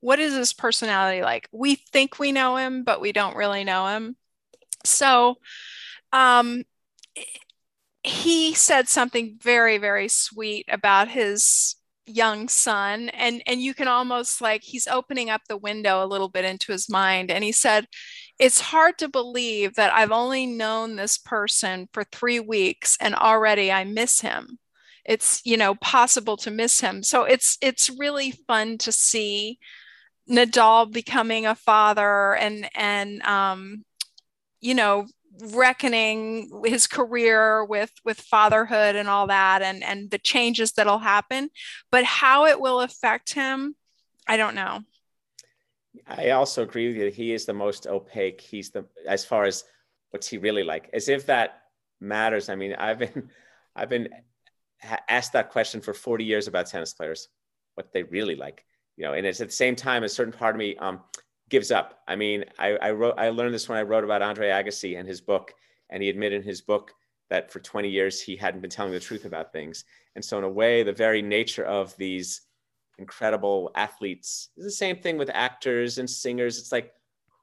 What 0.00 0.18
is 0.18 0.34
his 0.34 0.52
personality 0.52 1.22
like? 1.22 1.48
We 1.52 1.76
think 1.76 2.18
we 2.18 2.32
know 2.32 2.56
him, 2.56 2.82
but 2.82 3.00
we 3.00 3.12
don't 3.12 3.36
really 3.36 3.62
know 3.62 3.86
him. 3.86 4.16
So 4.84 5.36
um, 6.12 6.64
he 8.04 8.54
said 8.54 8.88
something 8.88 9.38
very, 9.40 9.78
very 9.78 10.08
sweet 10.08 10.66
about 10.68 11.08
his 11.08 11.76
young 12.06 12.48
son. 12.48 13.08
And 13.10 13.42
and 13.46 13.60
you 13.62 13.74
can 13.74 13.88
almost 13.88 14.40
like 14.40 14.62
he's 14.64 14.88
opening 14.88 15.30
up 15.30 15.42
the 15.48 15.56
window 15.56 16.04
a 16.04 16.06
little 16.06 16.28
bit 16.28 16.44
into 16.44 16.72
his 16.72 16.88
mind. 16.88 17.30
And 17.30 17.44
he 17.44 17.52
said 17.52 17.86
it's 18.38 18.60
hard 18.60 18.98
to 18.98 19.08
believe 19.08 19.74
that 19.74 19.92
I've 19.92 20.10
only 20.10 20.46
known 20.46 20.96
this 20.96 21.16
person 21.18 21.88
for 21.92 22.04
3 22.04 22.40
weeks 22.40 22.96
and 23.00 23.14
already 23.14 23.70
I 23.70 23.84
miss 23.84 24.20
him. 24.20 24.58
It's 25.04 25.40
you 25.44 25.56
know 25.56 25.74
possible 25.76 26.36
to 26.38 26.50
miss 26.50 26.80
him. 26.80 27.02
So 27.02 27.24
it's 27.24 27.58
it's 27.60 27.90
really 27.90 28.32
fun 28.32 28.78
to 28.78 28.92
see 28.92 29.58
Nadal 30.28 30.90
becoming 30.92 31.46
a 31.46 31.54
father 31.54 32.34
and 32.34 32.68
and 32.74 33.22
um 33.22 33.84
you 34.62 34.74
know 34.74 35.06
reckoning 35.52 36.62
his 36.64 36.86
career 36.86 37.64
with 37.64 37.92
with 38.04 38.20
fatherhood 38.20 38.96
and 38.96 39.08
all 39.08 39.26
that 39.26 39.60
and 39.60 39.82
and 39.82 40.10
the 40.10 40.18
changes 40.18 40.72
that'll 40.72 40.98
happen 40.98 41.50
but 41.90 42.04
how 42.04 42.46
it 42.46 42.60
will 42.60 42.80
affect 42.80 43.34
him 43.34 43.74
i 44.26 44.36
don't 44.36 44.54
know. 44.54 44.80
I 46.06 46.30
also 46.30 46.62
agree 46.62 46.88
with 46.88 46.96
you. 46.96 47.10
He 47.10 47.34
is 47.34 47.44
the 47.44 47.52
most 47.52 47.86
opaque. 47.86 48.40
He's 48.40 48.70
the 48.70 48.86
as 49.06 49.26
far 49.26 49.44
as 49.44 49.64
what's 50.10 50.26
he 50.26 50.38
really 50.38 50.64
like? 50.64 50.88
As 50.94 51.10
if 51.10 51.26
that 51.26 51.64
matters. 52.00 52.48
I 52.48 52.54
mean 52.54 52.74
i've 52.74 52.98
been 52.98 53.28
i've 53.76 53.88
been 53.88 54.08
asked 55.08 55.32
that 55.32 55.50
question 55.50 55.80
for 55.80 55.94
40 55.94 56.24
years 56.24 56.48
about 56.48 56.66
tennis 56.66 56.92
players 56.92 57.28
what 57.74 57.92
they 57.92 58.02
really 58.02 58.34
like 58.34 58.64
you 58.96 59.04
know 59.04 59.14
and 59.14 59.24
it's 59.24 59.40
at 59.40 59.48
the 59.48 59.54
same 59.54 59.76
time 59.76 60.02
a 60.02 60.08
certain 60.08 60.32
part 60.32 60.54
of 60.54 60.58
me 60.58 60.76
um 60.76 61.00
gives 61.52 61.70
up. 61.70 62.00
I 62.08 62.16
mean, 62.16 62.46
I, 62.58 62.70
I 62.78 62.90
wrote, 62.92 63.14
I 63.18 63.28
learned 63.28 63.52
this 63.52 63.68
when 63.68 63.78
I 63.78 63.82
wrote 63.82 64.04
about 64.04 64.22
Andre 64.22 64.48
Agassi 64.48 64.98
and 64.98 65.06
his 65.06 65.20
book, 65.20 65.52
and 65.90 66.02
he 66.02 66.08
admitted 66.08 66.40
in 66.40 66.48
his 66.48 66.62
book 66.62 66.92
that 67.28 67.52
for 67.52 67.60
20 67.60 67.90
years 67.90 68.22
he 68.22 68.36
hadn't 68.36 68.62
been 68.62 68.70
telling 68.70 68.92
the 68.92 68.98
truth 68.98 69.26
about 69.26 69.52
things. 69.52 69.84
And 70.16 70.24
so, 70.24 70.38
in 70.38 70.44
a 70.44 70.48
way, 70.48 70.82
the 70.82 70.94
very 70.94 71.20
nature 71.20 71.64
of 71.64 71.94
these 71.98 72.40
incredible 72.98 73.70
athletes 73.74 74.48
is 74.56 74.64
the 74.64 74.70
same 74.70 74.96
thing 74.96 75.18
with 75.18 75.30
actors 75.34 75.98
and 75.98 76.08
singers. 76.08 76.58
It's 76.58 76.72
like, 76.72 76.94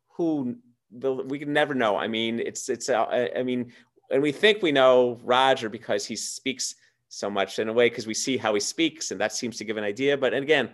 who 0.09 0.57
we 0.91 1.37
can 1.37 1.53
never 1.53 1.75
know. 1.75 1.95
I 1.95 2.07
mean, 2.07 2.39
it's 2.39 2.67
it's. 2.67 2.89
Uh, 2.89 3.27
I 3.37 3.43
mean, 3.43 3.71
and 4.09 4.23
we 4.23 4.31
think 4.31 4.63
we 4.63 4.71
know 4.71 5.19
Roger 5.23 5.69
because 5.69 6.03
he 6.05 6.15
speaks 6.15 6.75
so 7.09 7.29
much 7.29 7.59
in 7.59 7.69
a 7.69 7.73
way 7.73 7.89
because 7.89 8.07
we 8.07 8.15
see 8.15 8.37
how 8.37 8.55
he 8.55 8.59
speaks, 8.59 9.11
and 9.11 9.21
that 9.21 9.33
seems 9.33 9.57
to 9.57 9.65
give 9.65 9.77
an 9.77 9.83
idea. 9.83 10.17
But 10.17 10.33
again, 10.33 10.71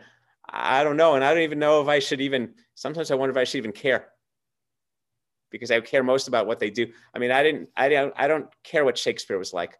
I 0.49 0.83
don't 0.83 0.97
know. 0.97 1.15
And 1.15 1.23
I 1.23 1.33
don't 1.33 1.43
even 1.43 1.59
know 1.59 1.81
if 1.81 1.87
I 1.87 1.99
should 1.99 2.21
even, 2.21 2.53
sometimes 2.75 3.11
I 3.11 3.15
wonder 3.15 3.31
if 3.31 3.37
I 3.37 3.43
should 3.43 3.57
even 3.57 3.71
care 3.71 4.09
because 5.51 5.71
I 5.71 5.79
care 5.81 6.03
most 6.03 6.27
about 6.27 6.47
what 6.47 6.59
they 6.59 6.69
do. 6.69 6.87
I 7.13 7.19
mean, 7.19 7.31
I 7.31 7.43
didn't, 7.43 7.69
I 7.75 7.89
don't, 7.89 8.13
I 8.15 8.27
don't 8.27 8.47
care 8.63 8.85
what 8.85 8.97
Shakespeare 8.97 9.37
was 9.37 9.53
like 9.53 9.77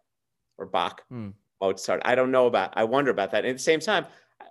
or 0.58 0.66
Bach, 0.66 1.02
hmm. 1.08 1.30
Mozart. 1.60 2.02
I 2.04 2.14
don't 2.14 2.30
know 2.30 2.46
about, 2.46 2.72
I 2.76 2.84
wonder 2.84 3.10
about 3.10 3.30
that. 3.32 3.44
And 3.44 3.50
at 3.50 3.56
the 3.56 3.62
same 3.62 3.80
time, 3.80 4.06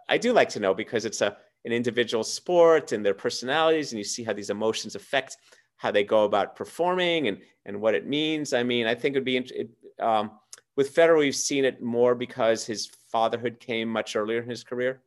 I 0.07 0.17
do 0.17 0.33
like 0.33 0.49
to 0.49 0.59
know 0.59 0.73
because 0.73 1.05
it's 1.05 1.21
a, 1.21 1.37
an 1.65 1.71
individual 1.71 2.23
sport 2.23 2.91
and 2.91 3.03
their 3.03 3.13
personalities 3.13 3.91
and 3.91 3.97
you 3.97 4.03
see 4.03 4.23
how 4.23 4.33
these 4.33 4.51
emotions 4.51 4.95
affect 4.95 5.37
how 5.77 5.91
they 5.91 6.03
go 6.03 6.23
about 6.23 6.55
performing 6.55 7.27
and, 7.27 7.39
and 7.65 7.81
what 7.81 7.95
it 7.95 8.07
means. 8.07 8.53
I 8.53 8.63
mean, 8.63 8.87
I 8.87 8.95
think 8.95 9.15
it'd 9.15 9.25
be, 9.25 9.37
it, 9.37 9.69
um, 9.99 10.31
with 10.75 10.93
Federer, 10.93 11.17
we've 11.17 11.35
seen 11.35 11.65
it 11.65 11.81
more 11.81 12.15
because 12.15 12.65
his 12.65 12.87
fatherhood 13.11 13.59
came 13.59 13.89
much 13.89 14.15
earlier 14.15 14.41
in 14.41 14.49
his 14.49 14.63
career. 14.63 15.01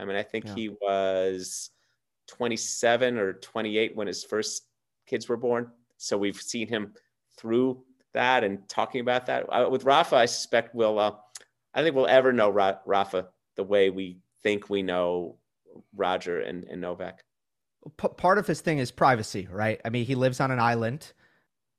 I 0.00 0.04
mean, 0.06 0.16
I 0.16 0.22
think 0.22 0.46
yeah. 0.46 0.54
he 0.54 0.68
was 0.70 1.70
27 2.28 3.18
or 3.18 3.34
28 3.34 3.94
when 3.94 4.06
his 4.06 4.24
first 4.24 4.62
kids 5.06 5.28
were 5.28 5.36
born. 5.36 5.70
So 5.98 6.16
we've 6.16 6.40
seen 6.40 6.68
him 6.68 6.94
through 7.36 7.82
that 8.14 8.42
and 8.42 8.66
talking 8.68 9.02
about 9.02 9.26
that. 9.26 9.42
Uh, 9.42 9.68
with 9.70 9.84
Rafa, 9.84 10.16
I 10.16 10.24
suspect 10.24 10.74
we'll, 10.74 10.98
uh, 10.98 11.12
I 11.74 11.82
think 11.82 11.94
we'll 11.94 12.06
ever 12.06 12.32
know 12.32 12.48
Ra- 12.48 12.78
Rafa 12.86 13.28
the 13.56 13.64
way 13.64 13.90
we 13.90 14.18
think 14.42 14.70
we 14.70 14.82
know 14.82 15.36
Roger 15.94 16.40
and, 16.40 16.64
and 16.64 16.80
Novak. 16.80 17.22
P- 17.98 18.08
part 18.16 18.38
of 18.38 18.46
his 18.46 18.62
thing 18.62 18.78
is 18.78 18.90
privacy, 18.90 19.48
right? 19.50 19.80
I 19.84 19.90
mean, 19.90 20.06
he 20.06 20.14
lives 20.14 20.40
on 20.40 20.50
an 20.50 20.58
island. 20.58 21.12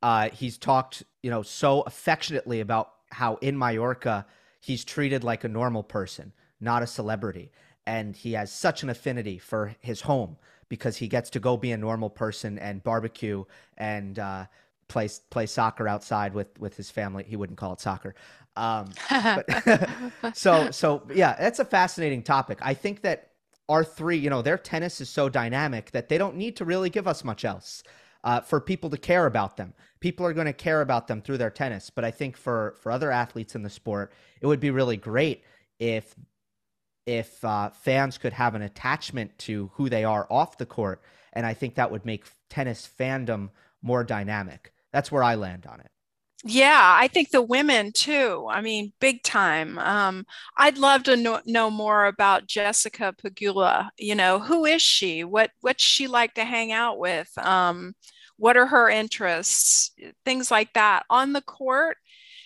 Uh, 0.04 0.30
he's 0.30 0.60
talked, 0.60 1.04
you 1.24 1.32
know, 1.32 1.42
so 1.42 1.82
affectionately 1.82 2.60
about 2.60 2.92
how 3.10 3.36
in 3.42 3.58
Mallorca 3.58 4.28
he's 4.60 4.86
treated 4.86 5.24
like 5.24 5.44
a 5.44 5.48
normal 5.48 5.84
person, 5.84 6.34
not 6.60 6.84
a 6.84 6.88
celebrity 6.88 7.51
and 7.86 8.16
he 8.16 8.34
has 8.34 8.52
such 8.52 8.84
an 8.84 8.90
affinity 8.90 9.38
for 9.38 9.76
his 9.80 10.02
home 10.02 10.38
because 10.70 10.98
he 10.98 11.08
gets 11.08 11.30
to 11.32 11.40
go 11.40 11.58
be 11.58 11.72
a 11.72 11.78
normal 11.78 12.10
person 12.10 12.58
and 12.60 12.84
barbecue 12.84 13.44
and 13.78 14.20
uh, 14.20 14.46
play 14.88 15.10
play 15.30 15.46
soccer 15.46 15.88
outside 15.88 16.34
with 16.34 16.60
with 16.60 16.78
his 16.78 16.92
family. 16.92 17.24
He 17.24 17.36
wouldn't 17.36 17.58
call 17.58 17.74
it 17.74 17.80
soccer. 17.80 18.16
Um, 18.56 18.92
but, 19.10 19.90
so 20.34 20.72
so 20.72 21.04
yeah, 21.14 21.36
that's 21.38 21.60
a 21.60 21.66
fascinating 21.66 22.24
topic. 22.24 22.60
I 22.62 22.74
think 22.74 23.02
that 23.02 23.32
our 23.70 23.84
three, 23.84 24.18
you 24.18 24.30
know, 24.30 24.42
their 24.42 24.58
tennis 24.58 25.02
is 25.02 25.10
so 25.10 25.30
dynamic 25.30 25.92
that 25.92 26.10
they 26.10 26.18
don't 26.18 26.36
need 26.36 26.58
to 26.58 26.66
really 26.66 26.90
give 26.90 27.08
us 27.08 27.24
much 27.24 27.46
else. 27.46 27.84
Uh, 28.24 28.40
for 28.40 28.62
people 28.62 28.90
to 28.92 28.98
care 28.98 29.26
about 29.26 29.58
them, 29.58 29.74
people 30.00 30.24
are 30.26 30.34
going 30.34 30.46
to 30.46 30.54
care 30.54 30.82
about 30.82 31.08
them 31.08 31.22
through 31.22 31.40
their 31.40 31.50
tennis. 31.50 31.90
But 31.90 32.06
I 32.06 32.12
think 32.12 32.38
for 32.38 32.76
for 32.80 32.92
other 32.92 33.12
athletes 33.12 33.56
in 33.56 33.64
the 33.64 33.70
sport, 33.70 34.14
it 34.42 34.48
would 34.48 34.60
be 34.60 34.70
really 34.70 34.98
great 34.98 35.44
if 35.80 36.16
if 37.12 37.44
uh, 37.44 37.70
fans 37.72 38.18
could 38.18 38.32
have 38.32 38.56
an 38.56 38.62
attachment 38.62 39.38
to 39.38 39.70
who 39.74 39.89
they 39.89 40.06
are 40.06 40.25
off 40.30 40.58
the 40.58 40.65
court. 40.65 41.01
And 41.34 41.46
I 41.46 41.53
think 41.53 41.75
that 41.75 41.91
would 41.91 42.06
make 42.06 42.24
tennis 42.50 42.89
fandom 42.98 43.50
more 43.82 44.06
dynamic. 44.06 44.72
That's 44.94 45.12
where 45.12 45.22
I 45.22 45.36
land 45.36 45.65
on 45.65 45.82
it. 45.82 45.91
Yeah, 46.46 46.96
I 47.00 47.08
think 47.10 47.30
the 47.30 47.41
women 47.41 47.91
too. 47.91 48.48
I 48.50 48.62
mean, 48.62 48.94
big 49.00 49.24
time. 49.24 49.77
Um, 49.77 50.25
I'd 50.58 50.77
love 50.77 51.03
to 51.03 51.18
know, 51.18 51.41
know, 51.46 51.70
more 51.70 52.06
about 52.06 52.48
Jessica 52.48 53.13
Pegula. 53.22 53.89
You 54.00 54.15
know, 54.15 54.39
who 54.39 54.65
is 54.65 54.82
she? 54.82 55.24
What 55.24 55.51
what's 55.60 55.84
she 55.84 56.08
like 56.08 56.34
to 56.36 56.46
hang 56.46 56.72
out 56.72 56.98
with? 56.98 57.30
Um, 57.38 57.94
what 58.38 58.58
are 58.58 58.65
her 58.65 58.89
interests? 58.89 59.91
Things 60.25 60.50
like 60.50 60.74
that. 60.74 61.03
On 61.12 61.34
the 61.34 61.44
court, 61.44 61.98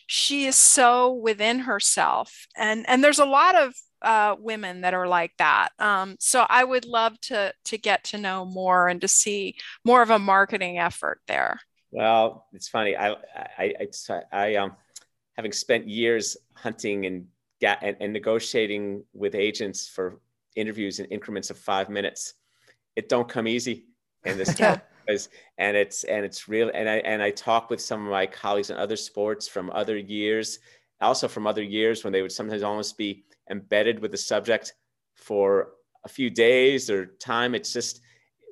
she 0.08 0.46
is 0.46 0.58
so 0.58 1.14
within 1.14 1.60
herself, 1.60 2.48
and 2.58 2.84
and 2.90 3.02
there's 3.02 3.20
a 3.20 3.26
lot 3.26 3.56
of 3.56 3.74
uh, 4.06 4.36
women 4.40 4.82
that 4.82 4.94
are 4.94 5.08
like 5.08 5.34
that. 5.38 5.70
Um, 5.80 6.16
so 6.20 6.46
I 6.48 6.64
would 6.64 6.86
love 6.86 7.20
to 7.22 7.54
to 7.66 7.78
get 7.78 8.04
to 8.06 8.18
know 8.18 8.46
more 8.46 8.88
and 8.88 9.02
to 9.02 9.08
see 9.08 9.56
more 9.84 10.02
of 10.02 10.12
a 10.12 10.20
marketing 10.20 10.78
effort 10.78 11.20
there. 11.28 11.60
Well, 11.92 12.46
it's 12.54 12.70
funny. 12.70 12.96
I 12.96 13.14
I 13.58 13.74
I, 14.10 14.22
I 14.32 14.56
um 14.56 14.76
having 15.36 15.52
spent 15.52 15.88
years 15.88 16.38
hunting 16.54 17.06
and, 17.06 17.28
and 17.62 17.98
and 18.00 18.14
negotiating 18.14 19.04
with 19.14 19.36
agents 19.36 19.88
for 19.88 20.20
interviews 20.56 21.00
in 21.00 21.06
increments 21.08 21.50
of 21.50 21.58
five 21.58 21.90
minutes. 21.90 22.36
It 22.96 23.10
don't 23.10 23.28
come 23.28 23.48
easy. 23.48 23.86
in 24.26 24.38
this 24.38 24.56
time. 24.58 24.82
and 25.58 25.78
it's 25.78 26.04
and 26.06 26.26
it's 26.26 26.48
real 26.48 26.72
and 26.74 26.90
I 26.90 26.98
and 26.98 27.22
I 27.22 27.32
talk 27.32 27.70
with 27.70 27.80
some 27.82 28.06
of 28.06 28.12
my 28.12 28.26
colleagues 28.26 28.70
in 28.70 28.78
other 28.78 28.96
sports 28.96 29.48
from 29.48 29.70
other 29.72 29.98
years, 29.98 30.60
also 31.02 31.28
from 31.28 31.48
other 31.48 31.64
years 31.64 32.04
when 32.04 32.14
they 32.14 32.22
would 32.22 32.32
sometimes 32.32 32.64
almost 32.64 32.98
be 32.98 33.26
embedded 33.50 34.00
with 34.00 34.12
the 34.12 34.18
subject 34.18 34.74
for 35.16 35.70
a 36.04 36.10
few 36.10 36.30
days 36.30 36.90
or 36.90 37.06
time. 37.20 37.56
It's 37.56 37.74
just 37.74 38.02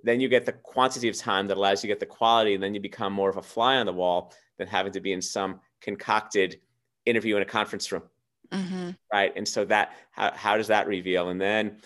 then 0.04 0.20
you 0.20 0.28
get 0.28 0.46
the 0.46 0.52
quantity 0.52 1.08
of 1.08 1.16
time 1.16 1.48
that 1.48 1.58
allows 1.58 1.84
you 1.84 1.88
to 1.88 1.94
get 1.94 2.00
the 2.00 2.06
quality, 2.06 2.56
and 2.56 2.64
then 2.64 2.74
you 2.74 2.82
become 2.82 3.14
more 3.14 3.30
of 3.30 3.38
a 3.38 3.42
fly 3.42 3.78
on 3.78 3.86
the 3.86 3.94
wall 3.94 4.34
than 4.58 4.68
having 4.68 4.92
to 4.92 5.00
be 5.00 5.14
in 5.14 5.22
some 5.22 5.60
concocted 5.82 6.60
interview 7.06 7.36
in 7.38 7.42
a 7.42 7.46
conference 7.46 7.92
room. 7.92 8.04
Mm-hmm. 8.52 8.92
Right. 9.12 9.34
And 9.36 9.48
so 9.48 9.66
that, 9.66 9.94
how, 10.12 10.32
how 10.34 10.58
does 10.58 10.68
that 10.68 10.88
reveal? 10.88 11.30
And 11.30 11.40
then 11.40 11.78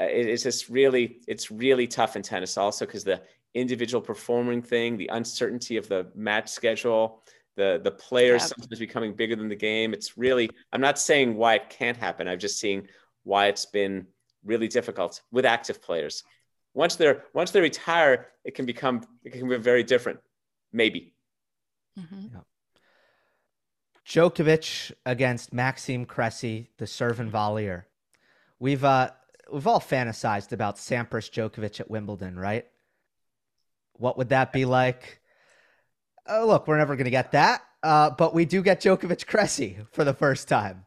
uh, 0.00 0.04
it, 0.04 0.26
it's 0.26 0.42
just 0.42 0.68
really, 0.68 1.20
it's 1.28 1.50
really 1.50 1.86
tough 1.86 2.16
in 2.16 2.22
tennis 2.22 2.56
also 2.56 2.86
because 2.86 3.04
the 3.04 3.22
individual 3.54 4.00
performing 4.00 4.62
thing, 4.62 4.96
the 4.96 5.10
uncertainty 5.12 5.76
of 5.76 5.88
the 5.88 6.08
match 6.14 6.48
schedule, 6.48 7.22
the, 7.60 7.80
the 7.82 7.90
players 7.90 8.42
sometimes 8.46 8.78
becoming 8.78 9.12
bigger 9.14 9.36
than 9.36 9.48
the 9.48 9.56
game. 9.70 9.92
It's 9.92 10.16
really, 10.16 10.48
I'm 10.72 10.80
not 10.80 10.98
saying 10.98 11.36
why 11.36 11.54
it 11.54 11.68
can't 11.68 11.96
happen. 11.96 12.26
I'm 12.26 12.38
just 12.38 12.58
seeing 12.58 12.88
why 13.24 13.48
it's 13.48 13.66
been 13.66 14.06
really 14.44 14.68
difficult 14.68 15.20
with 15.30 15.44
active 15.44 15.82
players. 15.82 16.24
Once 16.72 16.96
they're, 16.96 17.24
once 17.34 17.50
they 17.50 17.60
retire, 17.60 18.28
it 18.44 18.54
can 18.54 18.64
become, 18.64 19.02
it 19.24 19.32
can 19.32 19.48
be 19.48 19.56
very 19.56 19.84
different. 19.84 20.20
Maybe. 20.72 21.12
Mm-hmm. 21.98 22.34
Yeah. 22.34 22.40
Djokovic 24.06 24.92
against 25.04 25.52
Maxime 25.52 26.04
Cressy, 26.06 26.70
the 26.78 26.86
serve 26.86 27.20
and 27.20 27.30
volleyer. 27.30 27.84
We've 28.58 28.84
uh, 28.84 29.10
we've 29.52 29.66
all 29.66 29.80
fantasized 29.80 30.52
about 30.52 30.76
Sampras 30.76 31.30
Djokovic 31.30 31.80
at 31.80 31.90
Wimbledon, 31.90 32.38
right? 32.38 32.66
What 33.94 34.16
would 34.16 34.30
that 34.30 34.52
be 34.52 34.64
like? 34.64 35.19
Oh, 36.30 36.46
look, 36.46 36.68
we're 36.68 36.78
never 36.78 36.94
going 36.94 37.06
to 37.06 37.10
get 37.10 37.32
that, 37.32 37.62
uh, 37.82 38.10
but 38.10 38.32
we 38.32 38.44
do 38.44 38.62
get 38.62 38.80
Djokovic 38.80 39.26
Cressy 39.26 39.78
for 39.90 40.04
the 40.04 40.14
first 40.14 40.46
time. 40.46 40.86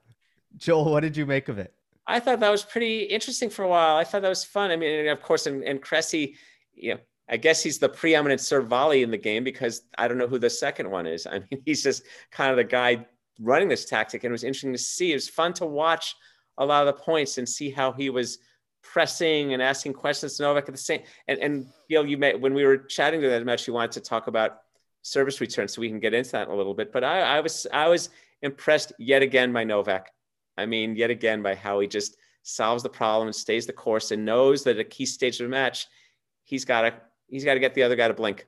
Joel, 0.56 0.90
what 0.90 1.02
did 1.02 1.18
you 1.18 1.26
make 1.26 1.50
of 1.50 1.58
it? 1.60 1.74
I 2.08 2.22
thought 2.22 2.40
that 2.40 2.50
was 2.50 2.64
pretty 2.64 3.04
interesting 3.04 3.50
for 3.50 3.64
a 3.64 3.68
while. 3.68 3.98
I 3.98 4.06
thought 4.06 4.22
that 4.22 4.30
was 4.30 4.46
fun. 4.46 4.72
I 4.72 4.78
mean, 4.78 5.08
of 5.08 5.22
course, 5.22 5.46
and, 5.46 5.64
and 5.64 5.82
Cressy, 5.82 6.36
you 6.74 6.94
know, 6.94 7.00
I 7.30 7.38
guess 7.38 7.62
he's 7.62 7.78
the 7.78 7.90
preeminent 7.90 8.40
serve 8.40 8.68
volley 8.68 9.04
in 9.04 9.12
the 9.12 9.18
game 9.18 9.44
because 9.44 9.82
I 9.98 10.08
don't 10.08 10.18
know 10.18 10.28
who 10.28 10.40
the 10.40 10.50
second 10.50 10.90
one 10.90 11.08
is. 11.08 11.28
I 11.28 11.40
mean, 11.40 11.62
he's 11.66 11.84
just 11.84 12.04
kind 12.32 12.52
of 12.52 12.58
the 12.58 12.64
guy 12.64 13.06
running 13.40 13.68
this 13.68 13.86
tactic, 13.86 14.24
and 14.24 14.32
it 14.32 14.34
was 14.34 14.44
interesting 14.46 14.74
to 14.74 14.80
see. 14.80 15.12
It 15.12 15.16
was 15.16 15.28
fun 15.28 15.54
to 15.54 15.66
watch 15.66 16.16
a 16.58 16.66
lot 16.66 16.88
of 16.88 16.96
the 16.96 17.02
points 17.02 17.38
and 17.38 17.48
see 17.48 17.70
how 17.70 17.92
he 17.92 18.10
was 18.10 18.38
pressing 18.82 19.54
and 19.54 19.62
asking 19.62 19.94
questions 19.94 20.36
to 20.38 20.44
Novak 20.44 20.68
at 20.68 20.74
the 20.74 20.78
same. 20.78 21.02
And 21.28 21.40
and 21.40 21.68
you 21.88 21.98
know, 21.98 22.04
you 22.04 22.18
may 22.18 22.36
when 22.36 22.54
we 22.54 22.66
were 22.66 22.78
chatting 22.78 23.22
to 23.22 23.30
that 23.30 23.46
match, 23.46 23.68
you 23.68 23.74
wanted 23.74 23.94
to 23.94 24.02
talk 24.02 24.28
about 24.28 24.63
service 25.04 25.40
return, 25.40 25.68
so 25.68 25.82
we 25.82 25.90
can 25.90 26.00
get 26.00 26.14
into 26.14 26.32
that 26.32 26.48
in 26.48 26.54
a 26.54 26.58
little 26.58 26.74
bit. 26.74 26.92
But 26.92 27.04
I, 27.04 27.38
I 27.38 27.40
was 27.42 27.68
I 27.72 27.88
was 27.88 28.10
impressed 28.42 28.94
yet 28.98 29.22
again 29.22 29.54
by 29.54 29.64
Novak. 29.64 30.12
I 30.58 30.66
mean, 30.66 30.96
yet 30.96 31.12
again 31.12 31.44
by 31.44 31.56
how 31.56 31.80
he 31.80 31.88
just 31.88 32.18
solves 32.42 32.84
the 32.84 32.90
problem 32.90 33.28
and 33.28 33.36
stays 33.36 33.66
the 33.66 33.74
course 33.74 34.12
and 34.12 34.26
knows 34.26 34.64
that 34.64 34.78
at 34.78 34.82
a 34.82 34.84
key 34.84 35.06
stage 35.06 35.40
of 35.40 35.46
the 35.46 35.50
match, 35.50 35.88
he's 36.44 36.66
got 36.66 36.82
to 36.82 36.94
he's 37.28 37.46
got 37.46 37.54
to 37.54 37.60
get 37.60 37.74
the 37.74 37.84
other 37.84 37.96
guy 37.96 38.08
to 38.08 38.14
blink. 38.14 38.48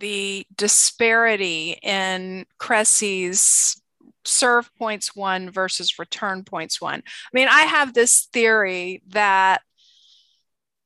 the 0.00 0.46
disparity 0.56 1.78
in 1.82 2.46
Cressy's 2.58 3.80
serve 4.24 4.70
points 4.76 5.14
one 5.14 5.50
versus 5.50 5.98
return 5.98 6.44
points 6.44 6.80
one. 6.80 7.02
I 7.06 7.30
mean, 7.32 7.48
I 7.48 7.62
have 7.62 7.94
this 7.94 8.28
theory 8.32 9.02
that 9.08 9.62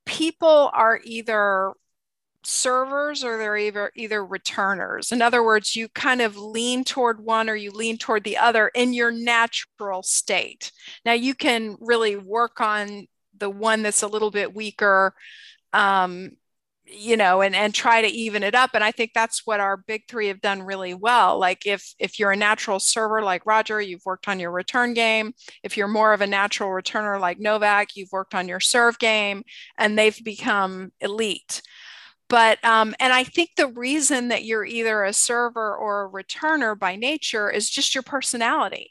people 0.04 0.70
are 0.72 1.00
either 1.04 1.72
servers 2.46 3.24
or 3.24 3.38
they're 3.38 3.56
either 3.56 3.90
either 3.94 4.24
returners. 4.24 5.12
In 5.12 5.22
other 5.22 5.42
words, 5.42 5.74
you 5.74 5.88
kind 5.88 6.20
of 6.20 6.36
lean 6.36 6.84
toward 6.84 7.24
one 7.24 7.48
or 7.48 7.54
you 7.54 7.70
lean 7.70 7.96
toward 7.96 8.24
the 8.24 8.36
other 8.36 8.68
in 8.74 8.92
your 8.92 9.10
natural 9.10 10.02
state. 10.02 10.70
Now 11.04 11.12
you 11.12 11.34
can 11.34 11.76
really 11.80 12.16
work 12.16 12.60
on 12.60 13.06
the 13.36 13.50
one 13.50 13.82
that's 13.82 14.02
a 14.02 14.08
little 14.08 14.30
bit 14.30 14.54
weaker 14.54 15.14
um, 15.72 16.32
you 16.86 17.16
know 17.16 17.40
and 17.40 17.54
and 17.54 17.74
try 17.74 18.02
to 18.02 18.08
even 18.08 18.42
it 18.42 18.54
up 18.54 18.70
and 18.74 18.84
i 18.84 18.92
think 18.92 19.12
that's 19.14 19.46
what 19.46 19.60
our 19.60 19.76
big 19.76 20.02
three 20.08 20.28
have 20.28 20.40
done 20.40 20.62
really 20.62 20.94
well. 20.94 21.38
Like 21.38 21.66
if 21.66 21.94
if 21.98 22.18
you're 22.18 22.32
a 22.32 22.36
natural 22.36 22.78
server 22.78 23.22
like 23.22 23.46
roger 23.46 23.80
you've 23.80 24.04
worked 24.04 24.28
on 24.28 24.38
your 24.40 24.50
return 24.50 24.94
game. 24.94 25.32
If 25.62 25.76
you're 25.76 25.88
more 25.88 26.12
of 26.12 26.20
a 26.20 26.26
natural 26.26 26.68
returner 26.70 27.18
like 27.20 27.38
novak 27.40 27.96
you've 27.96 28.12
worked 28.12 28.34
on 28.34 28.48
your 28.48 28.60
serve 28.60 28.98
game 28.98 29.44
and 29.78 29.98
they've 29.98 30.18
become 30.24 30.92
elite. 31.00 31.62
But 32.28 32.62
um, 32.64 32.94
and 33.00 33.12
i 33.12 33.24
think 33.24 33.50
the 33.56 33.68
reason 33.68 34.28
that 34.28 34.44
you're 34.44 34.64
either 34.64 35.04
a 35.04 35.12
server 35.12 35.74
or 35.76 36.04
a 36.04 36.10
returner 36.10 36.78
by 36.78 36.96
nature 36.96 37.50
is 37.50 37.70
just 37.70 37.94
your 37.94 38.02
personality. 38.02 38.90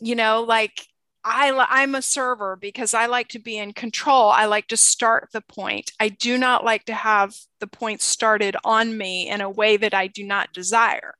You 0.00 0.16
know 0.16 0.42
like 0.42 0.86
I, 1.24 1.66
I'm 1.70 1.94
a 1.94 2.02
server 2.02 2.56
because 2.56 2.92
I 2.92 3.06
like 3.06 3.28
to 3.28 3.38
be 3.38 3.56
in 3.56 3.72
control. 3.72 4.28
I 4.28 4.44
like 4.44 4.66
to 4.68 4.76
start 4.76 5.30
the 5.32 5.40
point. 5.40 5.92
I 5.98 6.10
do 6.10 6.36
not 6.36 6.64
like 6.64 6.84
to 6.84 6.94
have 6.94 7.34
the 7.60 7.66
point 7.66 8.02
started 8.02 8.56
on 8.64 8.98
me 8.98 9.28
in 9.28 9.40
a 9.40 9.48
way 9.48 9.76
that 9.78 9.94
I 9.94 10.06
do 10.06 10.22
not 10.22 10.52
desire. 10.52 11.14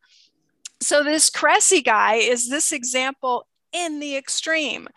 So, 0.80 1.02
this 1.02 1.30
Cressy 1.30 1.80
guy 1.80 2.16
is 2.16 2.50
this 2.50 2.70
example 2.70 3.46
in 3.72 4.00
the 4.00 4.16
extreme. 4.16 4.88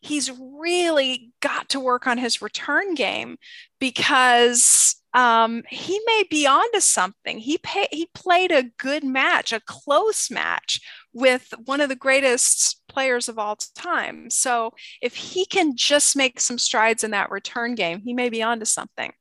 He's 0.00 0.30
really 0.30 1.32
got 1.40 1.68
to 1.70 1.80
work 1.80 2.06
on 2.06 2.18
his 2.18 2.42
return 2.42 2.94
game 2.94 3.38
because 3.78 4.96
um, 5.14 5.62
he 5.70 5.98
may 6.06 6.24
be 6.28 6.46
onto 6.46 6.80
something. 6.80 7.38
He 7.38 7.58
pay, 7.58 7.88
he 7.90 8.06
played 8.14 8.52
a 8.52 8.70
good 8.76 9.02
match, 9.02 9.52
a 9.52 9.60
close 9.60 10.30
match 10.30 10.80
with 11.14 11.54
one 11.64 11.80
of 11.80 11.88
the 11.88 11.96
greatest 11.96 12.85
players 12.96 13.28
of 13.28 13.38
all 13.38 13.56
time. 13.74 14.30
So 14.30 14.72
if 15.02 15.14
he 15.14 15.44
can 15.44 15.76
just 15.76 16.16
make 16.16 16.40
some 16.40 16.56
strides 16.56 17.04
in 17.04 17.10
that 17.10 17.30
return 17.30 17.74
game, 17.74 18.00
he 18.00 18.14
may 18.14 18.30
be 18.30 18.42
onto 18.42 18.64
something. 18.64 19.12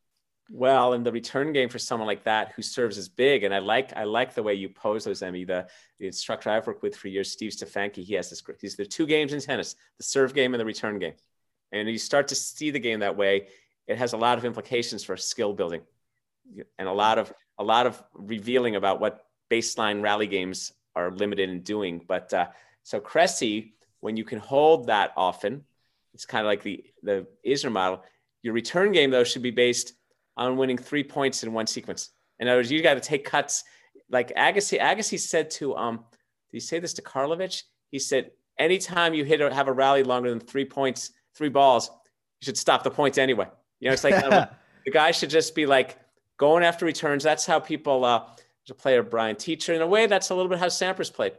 Well, 0.49 0.93
in 0.93 1.03
the 1.03 1.11
return 1.11 1.51
game 1.51 1.67
for 1.67 1.77
someone 1.77 2.07
like 2.07 2.23
that 2.23 2.53
who 2.55 2.61
serves 2.61 2.97
as 2.97 3.09
big, 3.09 3.43
and 3.43 3.53
I 3.53 3.59
like 3.59 3.91
I 3.97 4.05
like 4.05 4.33
the 4.33 4.43
way 4.43 4.53
you 4.53 4.69
pose 4.69 5.03
those, 5.03 5.21
Emmy. 5.21 5.43
The, 5.43 5.67
the 5.99 6.05
instructor 6.05 6.51
I've 6.51 6.65
worked 6.65 6.83
with 6.83 6.95
for 6.95 7.09
years, 7.09 7.31
Steve 7.31 7.51
Stefanki, 7.51 8.03
he 8.03 8.13
has 8.13 8.29
this. 8.29 8.41
These 8.61 8.79
are 8.79 8.85
two 8.85 9.07
games 9.07 9.33
in 9.33 9.41
tennis: 9.41 9.75
the 9.97 10.03
serve 10.03 10.33
game 10.33 10.53
and 10.53 10.61
the 10.61 10.65
return 10.65 10.99
game. 10.99 11.15
And 11.73 11.89
you 11.89 11.97
start 11.97 12.29
to 12.29 12.35
see 12.35 12.71
the 12.71 12.79
game 12.79 12.99
that 13.01 13.17
way 13.17 13.47
it 13.87 13.97
has 13.97 14.13
a 14.13 14.17
lot 14.17 14.37
of 14.37 14.45
implications 14.45 15.03
for 15.03 15.17
skill 15.17 15.53
building 15.53 15.81
and 16.77 16.87
a 16.87 16.93
lot 16.93 17.17
of 17.17 17.33
a 17.57 17.63
lot 17.63 17.87
of 17.87 18.01
revealing 18.13 18.75
about 18.75 19.01
what 19.01 19.25
baseline 19.49 20.01
rally 20.01 20.27
games 20.27 20.71
are 20.95 21.11
limited 21.11 21.49
in 21.49 21.61
doing. 21.61 22.01
But 22.07 22.33
uh, 22.33 22.47
so 22.85 22.99
Cressy, 22.99 23.73
when 24.01 24.15
you 24.15 24.23
can 24.23 24.37
hold 24.37 24.87
that 24.87 25.11
often, 25.17 25.63
it's 26.13 26.25
kind 26.25 26.45
of 26.45 26.47
like 26.47 26.61
the 26.61 26.83
the 27.01 27.25
Isner 27.45 27.71
model. 27.71 28.03
Your 28.43 28.53
return 28.53 28.91
game 28.91 29.09
though 29.09 29.23
should 29.23 29.41
be 29.41 29.49
based 29.49 29.93
on 30.37 30.55
winning 30.55 30.77
three 30.77 31.03
points 31.03 31.43
in 31.43 31.51
one 31.51 31.65
sequence. 31.65 32.11
In 32.39 32.47
other 32.47 32.59
words, 32.59 32.71
you 32.71 32.83
got 32.83 32.93
to 32.93 32.99
take 32.99 33.25
cuts. 33.25 33.63
Like 34.11 34.35
Agassi, 34.35 34.79
Agassi 34.79 35.19
said 35.19 35.49
to 35.51 35.75
um, 35.75 35.97
did 35.97 36.57
he 36.57 36.59
say 36.59 36.77
this 36.77 36.93
to 36.93 37.01
Karlovic? 37.01 37.63
He 37.89 37.97
said, 37.97 38.29
anytime 38.59 39.15
you 39.15 39.25
hit 39.25 39.41
or 39.41 39.49
have 39.49 39.67
a 39.67 39.73
rally 39.73 40.03
longer 40.03 40.29
than 40.29 40.39
three 40.39 40.65
points, 40.65 41.11
three 41.33 41.49
balls, 41.49 41.89
you 42.39 42.45
should 42.45 42.57
stop 42.57 42.83
the 42.83 42.91
points 42.91 43.17
anyway. 43.17 43.47
You 43.79 43.89
know, 43.89 43.93
it's 43.93 44.03
like 44.03 44.13
the 44.85 44.91
guy 44.91 45.09
should 45.09 45.31
just 45.31 45.55
be 45.55 45.65
like 45.65 45.97
going 46.37 46.63
after 46.63 46.85
returns. 46.85 47.23
That's 47.23 47.47
how 47.47 47.59
people. 47.59 48.05
Uh, 48.05 48.25
there's 48.27 48.71
a 48.71 48.75
player, 48.75 49.01
Brian 49.01 49.35
Teacher. 49.35 49.73
In 49.73 49.81
a 49.81 49.87
way, 49.87 50.05
that's 50.05 50.29
a 50.29 50.35
little 50.35 50.49
bit 50.49 50.59
how 50.59 50.67
Sampras 50.67 51.11
played. 51.11 51.33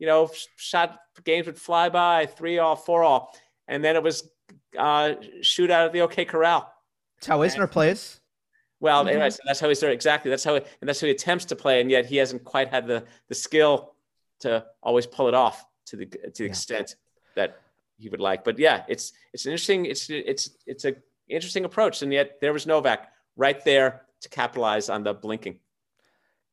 You 0.00 0.06
know, 0.06 0.30
shot 0.56 0.98
games 1.22 1.46
would 1.46 1.58
fly 1.58 1.88
by, 1.90 2.26
three 2.26 2.58
all, 2.58 2.74
four 2.74 3.04
all, 3.04 3.32
and 3.68 3.84
then 3.84 3.94
it 3.94 4.02
was 4.02 4.28
uh, 4.76 5.12
shoot 5.42 5.70
out 5.70 5.86
of 5.86 5.92
the 5.92 6.00
OK 6.00 6.24
Corral. 6.24 6.72
That's 7.16 7.28
how 7.28 7.38
Isner 7.40 7.62
and, 7.62 7.70
plays. 7.70 8.20
Well, 8.80 9.00
mm-hmm. 9.00 9.10
anyways, 9.10 9.38
that's 9.46 9.60
how 9.60 9.68
he's 9.68 9.78
there. 9.78 9.90
Exactly. 9.90 10.30
That's 10.30 10.42
how, 10.42 10.56
and 10.56 10.64
that's 10.80 11.00
how 11.00 11.06
he 11.06 11.12
attempts 11.12 11.44
to 11.46 11.56
play, 11.56 11.80
and 11.80 11.90
yet 11.90 12.06
he 12.06 12.16
hasn't 12.16 12.44
quite 12.44 12.68
had 12.68 12.86
the 12.86 13.04
the 13.28 13.34
skill 13.34 13.94
to 14.40 14.64
always 14.82 15.06
pull 15.06 15.28
it 15.28 15.34
off 15.34 15.64
to 15.86 15.96
the 15.96 16.06
to 16.06 16.30
the 16.34 16.44
yeah. 16.44 16.48
extent 16.48 16.96
that 17.36 17.60
he 17.98 18.08
would 18.08 18.20
like. 18.20 18.42
But 18.42 18.58
yeah, 18.58 18.84
it's 18.88 19.12
it's 19.32 19.44
an 19.44 19.52
interesting. 19.52 19.84
It's 19.84 20.08
it's 20.08 20.50
it's 20.66 20.84
a 20.86 20.94
interesting 21.28 21.64
approach, 21.64 22.02
and 22.02 22.12
yet 22.12 22.40
there 22.40 22.52
was 22.52 22.66
Novak 22.66 23.12
right 23.36 23.62
there 23.64 24.02
to 24.22 24.28
capitalize 24.28 24.88
on 24.88 25.02
the 25.02 25.12
blinking. 25.12 25.58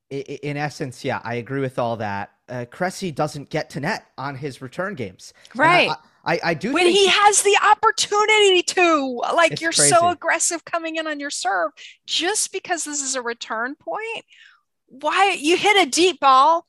In 0.09 0.55
essence, 0.55 1.03
yeah, 1.03 1.19
I 1.23 1.35
agree 1.35 1.59
with 1.59 1.77
all 1.77 1.97
that. 1.97 2.31
Uh, 2.47 2.65
Cressy 2.69 3.11
doesn't 3.11 3.49
get 3.49 3.69
to 3.71 3.81
net 3.81 4.05
on 4.17 4.35
his 4.35 4.61
return 4.61 4.95
games. 4.95 5.33
Right. 5.53 5.91
I, 6.27 6.39
I 6.43 6.53
do 6.53 6.73
when 6.73 6.87
he 6.87 7.07
has 7.07 7.41
the 7.41 7.57
opportunity 7.63 8.61
to 8.61 9.21
like 9.33 9.61
you're 9.61 9.71
crazy. 9.71 9.89
so 9.89 10.09
aggressive 10.09 10.65
coming 10.65 10.97
in 10.97 11.07
on 11.07 11.19
your 11.21 11.29
serve 11.29 11.71
just 12.05 12.51
because 12.51 12.83
this 12.83 13.01
is 13.01 13.15
a 13.15 13.21
return 13.21 13.75
point 13.75 14.25
why 14.87 15.37
you 15.39 15.55
hit 15.55 15.87
a 15.87 15.89
deep 15.89 16.19
ball 16.19 16.65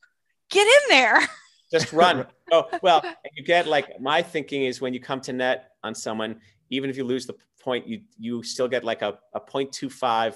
get 0.49 0.65
in 0.65 0.89
there 0.89 1.19
just 1.71 1.91
run 1.91 2.25
oh 2.53 2.69
well 2.81 3.03
you 3.35 3.43
get 3.43 3.67
like 3.67 3.99
my 3.99 4.21
thinking 4.21 4.63
is 4.63 4.79
when 4.79 4.93
you 4.93 4.99
come 5.01 5.19
to 5.19 5.33
net 5.33 5.71
on 5.83 5.93
someone 5.93 6.39
even 6.69 6.89
if 6.89 6.95
you 6.95 7.03
lose 7.03 7.25
the 7.25 7.35
point 7.61 7.85
you 7.85 8.01
you 8.17 8.41
still 8.41 8.67
get 8.67 8.85
like 8.85 9.01
a, 9.01 9.19
a 9.33 9.41
0.25 9.41 10.35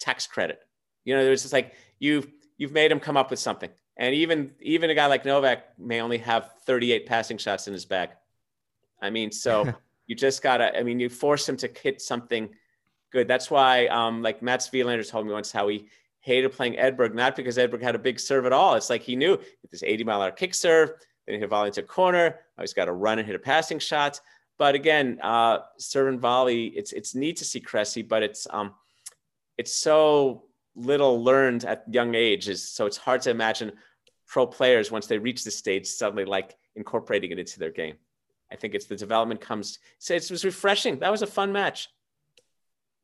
tax 0.00 0.26
credit 0.26 0.60
you 1.04 1.16
know 1.16 1.24
there's 1.24 1.40
just 1.40 1.54
like 1.54 1.72
you've 2.00 2.26
you've 2.58 2.72
made 2.72 2.90
him 2.90 2.98
come 2.98 3.16
up 3.16 3.30
with 3.30 3.38
something 3.38 3.70
and 3.96 4.14
even 4.14 4.50
even 4.60 4.90
a 4.90 4.94
guy 4.94 5.06
like 5.06 5.24
novak 5.24 5.78
may 5.78 6.00
only 6.00 6.18
have 6.18 6.50
38 6.66 7.06
passing 7.06 7.38
shots 7.38 7.68
in 7.68 7.72
his 7.72 7.84
bag 7.84 8.10
I 9.02 9.10
mean, 9.10 9.32
so 9.32 9.72
you 10.06 10.14
just 10.14 10.42
gotta. 10.42 10.76
I 10.76 10.82
mean, 10.82 11.00
you 11.00 11.08
force 11.08 11.48
him 11.48 11.56
to 11.58 11.70
hit 11.82 12.00
something 12.00 12.48
good. 13.12 13.28
That's 13.28 13.50
why, 13.50 13.86
um, 13.86 14.22
like 14.22 14.42
Mats 14.42 14.68
Wilander 14.70 15.08
told 15.08 15.26
me 15.26 15.32
once, 15.32 15.50
how 15.50 15.68
he 15.68 15.88
hated 16.20 16.52
playing 16.52 16.74
Edberg, 16.74 17.14
not 17.14 17.34
because 17.34 17.56
Edberg 17.56 17.82
had 17.82 17.94
a 17.94 17.98
big 17.98 18.20
serve 18.20 18.46
at 18.46 18.52
all. 18.52 18.74
It's 18.74 18.90
like 18.90 19.02
he 19.02 19.16
knew 19.16 19.38
this 19.70 19.82
80 19.82 20.04
mile 20.04 20.20
hour 20.20 20.30
kick 20.30 20.54
serve, 20.54 20.90
then 21.26 21.34
he 21.34 21.40
hit 21.40 21.48
volley 21.48 21.68
into 21.68 21.80
a 21.80 21.84
corner. 21.84 22.40
Oh, 22.58 22.62
he's 22.62 22.74
got 22.74 22.86
to 22.86 22.92
run 22.92 23.18
and 23.18 23.26
hit 23.26 23.36
a 23.36 23.40
passing 23.40 23.78
shot. 23.78 24.20
But 24.58 24.74
again, 24.74 25.18
uh, 25.22 25.60
serve 25.78 26.08
and 26.08 26.20
volley, 26.20 26.66
it's 26.66 26.92
it's 26.92 27.14
neat 27.14 27.36
to 27.38 27.44
see 27.44 27.60
Cressy, 27.60 28.02
but 28.02 28.22
it's 28.22 28.46
um, 28.50 28.74
it's 29.56 29.72
so 29.72 30.44
little 30.80 31.22
learned 31.22 31.64
at 31.64 31.84
young 31.92 32.14
ages. 32.14 32.66
So 32.66 32.86
it's 32.86 32.96
hard 32.96 33.22
to 33.22 33.30
imagine 33.30 33.72
pro 34.26 34.46
players 34.46 34.90
once 34.90 35.06
they 35.06 35.18
reach 35.18 35.44
the 35.44 35.50
stage 35.50 35.86
suddenly 35.86 36.24
like 36.24 36.56
incorporating 36.76 37.30
it 37.32 37.38
into 37.38 37.58
their 37.58 37.70
game. 37.70 37.96
I 38.52 38.56
think 38.56 38.74
it's 38.74 38.86
the 38.86 38.96
development 38.96 39.40
comes. 39.40 39.78
So 39.98 40.14
it 40.14 40.30
was 40.30 40.44
refreshing. 40.44 40.98
That 40.98 41.10
was 41.10 41.22
a 41.22 41.26
fun 41.26 41.52
match. 41.52 41.88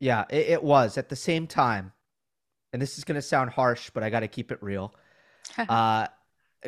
Yeah, 0.01 0.25
it, 0.31 0.49
it 0.49 0.63
was. 0.63 0.99
At 0.99 1.09
the 1.09 1.17
same 1.17 1.47
time, 1.47 1.93
and 2.73 2.83
this 2.83 2.99
is 2.99 3.05
going 3.05 3.15
to 3.17 3.23
sound 3.23 3.51
harsh, 3.51 3.91
but 3.91 4.03
I 4.03 4.11
got 4.11 4.21
to 4.21 4.29
keep 4.29 4.51
it 4.51 4.63
real. 4.63 4.95
uh, 5.59 6.09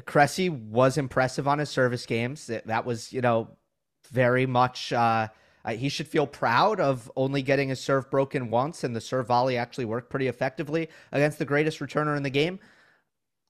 Cressy 0.07 0.49
was 0.49 0.97
impressive 0.97 1.49
on 1.49 1.59
his 1.59 1.71
service 1.71 2.07
games. 2.07 2.47
That, 2.47 2.67
that 2.69 2.85
was, 2.85 3.13
you 3.13 3.21
know, 3.21 3.51
very 4.11 4.47
much. 4.47 4.93
Uh, 4.93 5.29
uh, 5.69 5.77
he 5.77 5.89
should 5.89 6.09
feel 6.09 6.27
proud 6.27 6.81
of 6.81 7.11
only 7.17 7.43
getting 7.43 7.69
his 7.69 7.81
serve 7.81 8.11
broken 8.11 8.51
once, 8.51 8.85
and 8.85 8.95
the 8.95 9.01
serve 9.01 9.27
volley 9.27 9.57
actually 9.57 9.85
worked 9.85 10.11
pretty 10.11 10.27
effectively 10.27 10.89
against 11.13 11.39
the 11.39 11.45
greatest 11.45 11.79
returner 11.81 12.17
in 12.17 12.23
the 12.23 12.31
game 12.31 12.59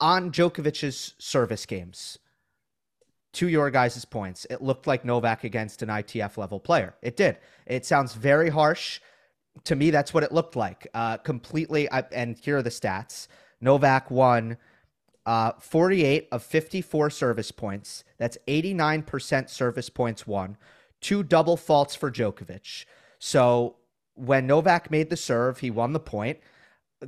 on 0.01 0.31
Djokovic's 0.31 1.15
service 1.19 1.67
games 1.67 2.19
to 3.35 3.49
your 3.49 3.71
guys' 3.71 4.05
points, 4.05 4.47
it 4.51 4.63
looked 4.63 4.87
like 4.87 5.05
Novak 5.05 5.45
against 5.45 5.83
an 5.83 5.89
ITF 5.89 6.37
level 6.37 6.59
player. 6.59 6.95
It 7.03 7.17
did. 7.17 7.39
It 7.67 7.85
sounds 7.85 8.15
very 8.15 8.49
harsh. 8.49 9.01
To 9.65 9.77
me, 9.77 9.91
that's 9.91 10.15
what 10.15 10.23
it 10.23 10.33
looked 10.33 10.57
like. 10.57 10.87
Uh, 10.95 11.19
completely. 11.19 11.89
and 12.13 12.37
here 12.39 12.59
are 12.59 12.63
the 12.63 12.71
stats 12.71 13.29
Novak 13.61 14.11
won 14.11 14.57
uh, 15.27 15.53
48 15.61 16.29
of 16.33 16.43
54 16.43 17.11
service 17.11 17.51
points. 17.51 18.05
That's 18.19 18.39
89% 18.47 19.49
service 19.51 19.91
points 19.91 20.27
won. 20.27 20.57
Two 21.01 21.23
double 21.23 21.57
faults 21.57 21.95
for 21.95 22.11
Djokovic. 22.11 22.85
So 23.19 23.77
when 24.15 24.47
Novak 24.47 24.91
made 24.91 25.11
the 25.11 25.17
serve, 25.17 25.59
he 25.59 25.71
won 25.71 25.93
the 25.93 26.01
point. 26.01 26.39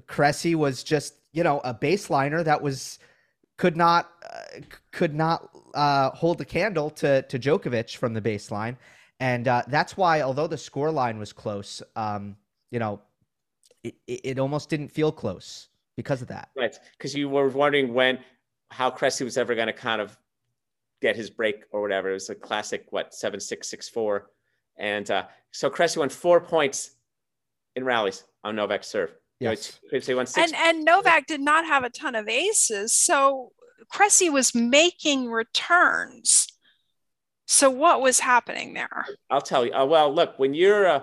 Cressy 0.06 0.54
was 0.54 0.82
just, 0.82 1.14
you 1.32 1.42
know, 1.42 1.60
a 1.64 1.74
baseliner 1.74 2.44
that 2.44 2.62
was 2.62 2.98
could 3.56 3.76
not 3.76 4.10
uh, 4.32 4.60
could 4.92 5.14
not 5.14 5.50
uh, 5.74 6.10
hold 6.10 6.38
the 6.38 6.44
candle 6.44 6.88
to 6.90 7.22
to 7.22 7.38
Djokovic 7.38 7.96
from 7.96 8.14
the 8.14 8.20
baseline, 8.20 8.76
and 9.18 9.48
uh, 9.48 9.62
that's 9.68 9.96
why 9.96 10.22
although 10.22 10.46
the 10.46 10.56
score 10.56 10.90
line 10.90 11.18
was 11.18 11.32
close, 11.32 11.82
um, 11.94 12.36
you 12.70 12.78
know, 12.78 13.00
it, 13.84 13.94
it 14.06 14.38
almost 14.38 14.70
didn't 14.70 14.88
feel 14.88 15.12
close 15.12 15.68
because 15.96 16.22
of 16.22 16.28
that. 16.28 16.48
Right, 16.56 16.74
because 16.96 17.14
you 17.14 17.28
were 17.28 17.48
wondering 17.48 17.92
when 17.92 18.18
how 18.70 18.90
Cressy 18.90 19.24
was 19.24 19.36
ever 19.36 19.54
going 19.54 19.66
to 19.66 19.72
kind 19.72 20.00
of 20.00 20.16
get 21.00 21.16
his 21.16 21.30
break 21.30 21.64
or 21.72 21.80
whatever. 21.80 22.10
It 22.10 22.14
was 22.14 22.30
a 22.30 22.34
classic 22.34 22.86
what 22.90 23.14
seven 23.14 23.40
six 23.40 23.68
six 23.68 23.88
four, 23.88 24.30
and 24.78 25.10
uh, 25.10 25.24
so 25.50 25.70
Cressy 25.70 25.98
won 25.98 26.08
four 26.08 26.40
points 26.40 26.92
in 27.76 27.84
rallies 27.84 28.24
on 28.44 28.56
Novak 28.56 28.84
serve. 28.84 29.12
Yes. 29.38 29.80
You 29.90 30.00
know, 30.14 30.24
and 30.36 30.54
and 30.54 30.84
Novak 30.84 31.26
did 31.26 31.40
not 31.40 31.64
have 31.64 31.82
a 31.82 31.90
ton 31.90 32.14
of 32.14 32.28
aces, 32.28 32.94
so 32.94 33.52
Cressy 33.88 34.28
was 34.28 34.54
making 34.54 35.30
returns. 35.30 36.46
So 37.46 37.68
what 37.68 38.00
was 38.00 38.20
happening 38.20 38.74
there? 38.74 39.06
I'll 39.28 39.40
tell 39.40 39.66
you. 39.66 39.72
Uh, 39.72 39.84
well, 39.84 40.14
look, 40.14 40.38
when 40.38 40.54
you're, 40.54 40.86
uh, 40.86 41.02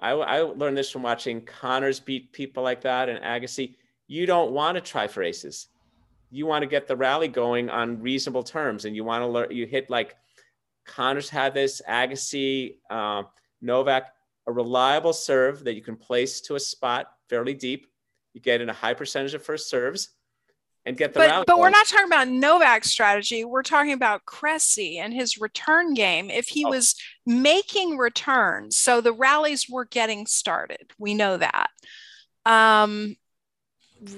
I, 0.00 0.12
I 0.12 0.40
learned 0.40 0.78
this 0.78 0.90
from 0.90 1.02
watching 1.02 1.42
Connors 1.42 2.00
beat 2.00 2.32
people 2.32 2.62
like 2.62 2.80
that 2.82 3.10
and 3.10 3.22
Agassi. 3.22 3.74
You 4.06 4.24
don't 4.24 4.52
want 4.52 4.76
to 4.76 4.80
try 4.80 5.06
for 5.06 5.22
aces. 5.22 5.68
You 6.32 6.46
want 6.46 6.62
to 6.62 6.66
get 6.66 6.88
the 6.88 6.96
rally 6.96 7.28
going 7.28 7.70
on 7.70 8.00
reasonable 8.00 8.42
terms, 8.42 8.86
and 8.86 8.96
you 8.96 9.04
want 9.04 9.22
to 9.22 9.26
learn. 9.26 9.50
You 9.50 9.66
hit 9.66 9.90
like 9.90 10.16
Connors 10.86 11.28
had 11.28 11.54
this, 11.54 11.82
Agassi, 11.88 12.78
uh, 12.90 13.24
Novak, 13.60 14.12
a 14.46 14.52
reliable 14.52 15.12
serve 15.12 15.64
that 15.64 15.74
you 15.74 15.82
can 15.82 15.96
place 15.96 16.40
to 16.42 16.56
a 16.56 16.60
spot 16.60 17.06
fairly 17.28 17.54
deep. 17.54 17.86
You 18.34 18.40
get 18.40 18.60
in 18.60 18.68
a 18.68 18.72
high 18.72 18.94
percentage 18.94 19.34
of 19.34 19.44
first 19.44 19.68
serves 19.68 20.08
and 20.84 20.96
get 20.96 21.12
the 21.12 21.20
but, 21.20 21.46
But 21.46 21.58
we're 21.58 21.70
not 21.70 21.86
talking 21.86 22.06
about 22.06 22.28
Novak's 22.28 22.90
strategy. 22.90 23.44
We're 23.44 23.62
talking 23.62 23.92
about 23.92 24.24
Cressy 24.24 24.98
and 24.98 25.12
his 25.12 25.38
return 25.38 25.94
game. 25.94 26.30
If 26.30 26.48
he 26.48 26.64
oh. 26.64 26.70
was 26.70 26.96
making 27.26 27.98
returns, 27.98 28.76
so 28.76 29.00
the 29.00 29.12
rallies 29.12 29.68
were 29.68 29.84
getting 29.84 30.26
started. 30.26 30.90
We 30.98 31.14
know 31.14 31.36
that. 31.36 31.68
Um, 32.44 33.16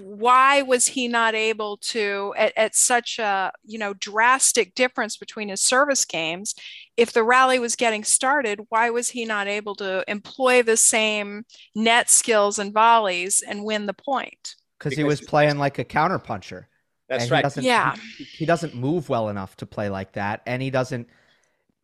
why 0.02 0.62
was 0.62 0.86
he 0.86 1.08
not 1.08 1.34
able 1.34 1.76
to 1.76 2.32
at, 2.38 2.52
at 2.56 2.74
such 2.74 3.18
a 3.18 3.52
you 3.64 3.78
know 3.78 3.92
drastic 3.94 4.74
difference 4.74 5.16
between 5.16 5.48
his 5.48 5.60
service 5.60 6.04
games 6.04 6.54
if 6.96 7.12
the 7.12 7.22
rally 7.22 7.58
was 7.58 7.76
getting 7.76 8.02
started 8.02 8.60
why 8.70 8.88
was 8.90 9.10
he 9.10 9.24
not 9.24 9.46
able 9.46 9.74
to 9.74 10.04
employ 10.08 10.62
the 10.62 10.76
same 10.76 11.44
net 11.74 12.08
skills 12.10 12.58
and 12.58 12.72
volleys 12.72 13.42
and 13.46 13.64
win 13.64 13.86
the 13.86 13.94
point? 13.94 14.56
Because 14.78 14.96
he 14.96 15.04
was 15.04 15.20
playing 15.20 15.58
like 15.58 15.78
a 15.78 15.84
counter 15.84 16.18
puncher. 16.18 16.68
That's 17.08 17.30
right. 17.30 17.52
he 17.52 17.60
yeah. 17.62 17.94
he, 18.16 18.24
he 18.24 18.46
doesn't 18.46 18.74
move 18.74 19.08
well 19.08 19.28
enough 19.28 19.56
to 19.58 19.66
play 19.66 19.88
like 19.88 20.12
that 20.12 20.40
and 20.46 20.62
he 20.62 20.70
doesn't 20.70 21.08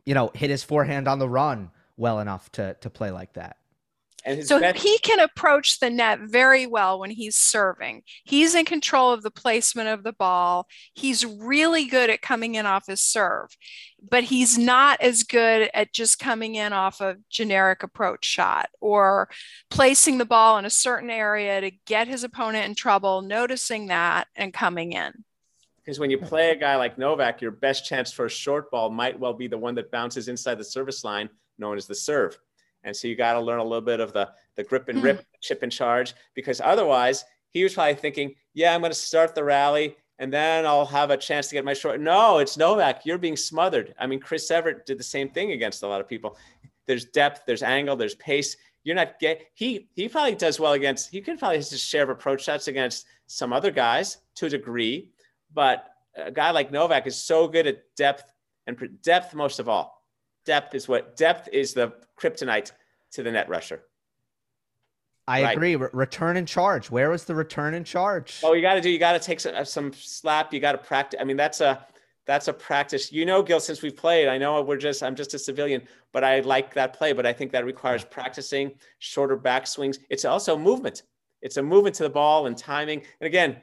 you 0.07 0.15
know 0.15 0.31
hit 0.35 0.49
his 0.49 0.63
forehand 0.63 1.07
on 1.07 1.19
the 1.19 1.29
run 1.29 1.71
well 1.99 2.21
enough 2.21 2.51
to 2.53 2.75
to 2.81 2.89
play 2.89 3.11
like 3.11 3.35
that 3.35 3.59
so 4.42 4.61
best- 4.61 4.83
he 4.83 4.98
can 4.98 5.20
approach 5.20 5.80
the 5.80 5.90
net 5.90 6.20
very 6.20 6.66
well 6.66 7.00
when 7.00 7.11
he's 7.11 7.37
serving. 7.37 8.02
He's 8.24 8.54
in 8.54 8.64
control 8.64 9.12
of 9.12 9.22
the 9.22 9.30
placement 9.30 9.88
of 9.88 10.02
the 10.02 10.12
ball. 10.12 10.66
He's 10.94 11.24
really 11.24 11.87
good 11.87 12.11
at 12.11 12.20
coming 12.20 12.54
in 12.54 12.66
off 12.66 12.87
his 12.87 13.00
serve, 13.00 13.56
but 14.00 14.24
he's 14.24 14.59
not 14.59 15.00
as 15.00 15.22
good 15.22 15.70
at 15.72 15.92
just 15.92 16.18
coming 16.18 16.54
in 16.54 16.72
off 16.72 17.00
a 17.00 17.16
generic 17.30 17.83
approach 17.83 18.24
shot 18.24 18.68
or 18.80 19.30
placing 19.70 20.18
the 20.18 20.24
ball 20.24 20.59
in 20.59 20.64
a 20.64 20.70
certain 20.70 21.11
area 21.11 21.61
to 21.61 21.70
get 21.87 22.09
his 22.09 22.24
opponent 22.24 22.66
in 22.66 22.74
trouble, 22.74 23.22
noticing 23.22 23.87
that 23.87 24.26
and 24.37 24.52
coming 24.52 24.92
in. 24.92 25.24
Because 25.83 25.98
when 25.98 26.11
you 26.11 26.18
play 26.18 26.50
a 26.50 26.56
guy 26.56 26.76
like 26.76 26.98
Novak, 26.98 27.40
your 27.40 27.50
best 27.50 27.87
chance 27.87 28.12
for 28.12 28.26
a 28.26 28.30
short 28.30 28.70
ball 28.70 28.90
might 28.90 29.18
well 29.18 29.33
be 29.33 29.48
the 29.48 29.59
one 29.59 29.74
that 29.76 29.90
bounces 29.90 30.28
inside 30.28 30.59
the 30.59 30.64
service 30.64 31.04
line, 31.04 31.30
known 31.59 31.76
as 31.76 31.87
the 31.87 31.94
serve. 31.94 32.38
And 32.85 32.97
so 32.97 33.09
you 33.09 33.16
got 33.16 33.35
to 33.35 33.40
learn 33.40 33.59
a 33.59 33.64
little 33.64 33.81
bit 33.81 34.01
of 34.01 34.12
the, 34.12 34.31
the 34.57 34.64
grip 34.64 34.88
and 34.88 35.03
rip, 35.03 35.21
mm. 35.21 35.25
chip 35.40 35.62
and 35.62 35.71
charge, 35.71 36.14
because 36.35 36.61
otherwise 36.61 37.25
he 37.51 37.62
was 37.62 37.75
probably 37.75 37.95
thinking, 37.95 38.35
yeah, 38.55 38.75
I'm 38.75 38.81
going 38.81 38.93
to 38.93 38.99
start 38.99 39.35
the 39.35 39.45
rally 39.45 39.97
and 40.21 40.31
then 40.33 40.66
I'll 40.66 40.87
have 40.87 41.11
a 41.11 41.16
chance 41.16 41.49
to 41.49 41.55
get 41.55 41.64
my 41.64 41.73
short. 41.73 41.99
No, 41.99 42.38
it's 42.38 42.59
Novak. 42.59 43.07
You're 43.07 43.19
being 43.19 43.38
smothered. 43.38 43.95
I 43.99 44.07
mean, 44.07 44.21
Chris 44.21 44.51
Evert 44.51 44.85
did 44.85 44.99
the 44.99 45.05
same 45.05 45.31
thing 45.31 45.53
against 45.53 45.83
a 45.83 45.88
lot 45.88 46.01
of 46.01 46.07
people. 46.07 46.37
There's 46.87 47.07
depth, 47.07 47.43
there's 47.47 47.62
angle, 47.62 47.97
there's 47.97 48.14
pace. 48.16 48.57
You're 48.85 48.97
not 48.97 49.19
get 49.19 49.43
he 49.55 49.88
he 49.95 50.09
probably 50.09 50.35
does 50.35 50.59
well 50.59 50.73
against 50.73 51.11
he 51.11 51.21
could 51.21 51.38
probably 51.38 51.59
his 51.59 51.81
share 51.81 52.03
of 52.03 52.09
approach 52.11 52.45
shots 52.45 52.69
against 52.69 53.07
some 53.27 53.53
other 53.53 53.71
guys 53.71 54.19
to 54.37 54.47
a 54.47 54.51
degree, 54.51 55.11
but 55.53 55.87
a 56.16 56.31
guy 56.31 56.51
like 56.51 56.71
Novak 56.71 57.07
is 57.07 57.23
so 57.23 57.47
good 57.47 57.66
at 57.66 57.83
depth 57.97 58.33
and 58.66 58.77
depth 59.03 59.35
most 59.35 59.59
of 59.59 59.69
all. 59.69 60.05
Depth 60.45 60.75
is 60.75 60.88
what 60.88 61.16
depth 61.16 61.49
is 61.53 61.75
the 61.75 61.93
kryptonite 62.20 62.72
to 63.12 63.22
the 63.22 63.30
net 63.30 63.48
rusher. 63.48 63.83
I 65.26 65.42
right. 65.42 65.56
agree. 65.56 65.76
Re- 65.76 65.88
return 65.92 66.37
in 66.37 66.46
charge. 66.46 66.90
Where 66.90 67.11
was 67.11 67.24
the 67.24 67.35
return 67.35 67.74
in 67.74 67.85
charge? 67.85 68.40
Oh, 68.42 68.52
you 68.52 68.62
got 68.62 68.74
to 68.74 68.80
do. 68.80 68.90
You 68.90 68.98
got 68.98 69.12
to 69.12 69.20
take 69.20 69.40
some, 69.40 69.64
some 69.64 69.92
slap. 69.92 70.52
You 70.52 70.61
got 70.61 70.72
to 70.72 70.78
practice. 70.78 71.20
I 71.20 71.24
mean, 71.24 71.37
that's 71.37 71.61
a 71.61 71.87
that's 72.26 72.48
a 72.48 72.52
practice. 72.52 73.12
You 73.12 73.24
know, 73.24 73.42
Gil, 73.42 73.61
since 73.61 73.83
we've 73.83 73.96
played, 73.96 74.28
I 74.28 74.38
know 74.38 74.61
we're 74.62 74.76
just 74.76 75.02
I'm 75.02 75.14
just 75.14 75.35
a 75.35 75.38
civilian, 75.38 75.83
but 76.12 76.24
I 76.24 76.40
like 76.40 76.74
that 76.74 76.94
play. 76.94 77.12
But 77.12 77.26
I 77.26 77.33
think 77.33 77.52
that 77.52 77.64
requires 77.64 78.04
practicing 78.04 78.72
shorter 78.98 79.37
back 79.37 79.66
swings. 79.66 79.98
It's 80.09 80.24
also 80.24 80.59
movement. 80.59 81.04
It's 81.42 81.56
a 81.56 81.62
movement 81.62 81.94
to 81.96 82.02
the 82.02 82.11
ball 82.11 82.46
and 82.46 82.56
timing. 82.56 83.02
And 83.20 83.26
again, 83.26 83.62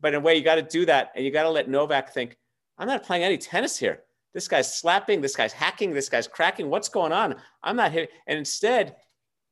but 0.00 0.14
in 0.14 0.20
a 0.20 0.20
way, 0.20 0.36
you 0.36 0.42
got 0.42 0.56
to 0.56 0.62
do 0.62 0.86
that, 0.86 1.12
and 1.14 1.24
you 1.24 1.30
got 1.30 1.42
to 1.42 1.50
let 1.50 1.68
Novak 1.68 2.12
think, 2.12 2.36
I'm 2.78 2.86
not 2.86 3.02
playing 3.02 3.24
any 3.24 3.36
tennis 3.36 3.76
here. 3.76 4.02
This 4.34 4.48
guy's 4.48 4.78
slapping. 4.78 5.20
This 5.20 5.36
guy's 5.36 5.52
hacking. 5.52 5.92
This 5.92 6.08
guy's 6.08 6.28
cracking. 6.28 6.68
What's 6.70 6.88
going 6.88 7.12
on? 7.12 7.36
I'm 7.62 7.76
not 7.76 7.92
hitting. 7.92 8.10
And 8.26 8.38
instead, 8.38 8.96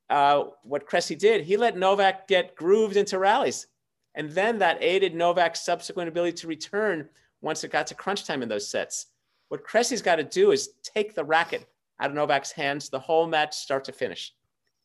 uh, 0.09 0.45
what 0.63 0.85
Cressy 0.85 1.15
did, 1.15 1.43
he 1.43 1.57
let 1.57 1.77
Novak 1.77 2.27
get 2.27 2.55
grooved 2.55 2.95
into 2.95 3.19
rallies. 3.19 3.67
And 4.15 4.31
then 4.31 4.57
that 4.59 4.81
aided 4.81 5.13
Novak's 5.13 5.63
subsequent 5.63 6.09
ability 6.09 6.37
to 6.37 6.47
return 6.47 7.09
once 7.41 7.63
it 7.63 7.71
got 7.71 7.87
to 7.87 7.95
crunch 7.95 8.25
time 8.25 8.41
in 8.41 8.49
those 8.49 8.67
sets. 8.67 9.07
What 9.49 9.63
Cressy's 9.63 10.01
got 10.01 10.15
to 10.15 10.23
do 10.23 10.51
is 10.51 10.71
take 10.83 11.13
the 11.13 11.23
racket 11.23 11.67
out 11.99 12.09
of 12.09 12.15
Novak's 12.15 12.51
hands 12.51 12.89
the 12.89 12.99
whole 12.99 13.27
match, 13.27 13.55
start 13.55 13.83
to 13.85 13.91
finish. 13.91 14.33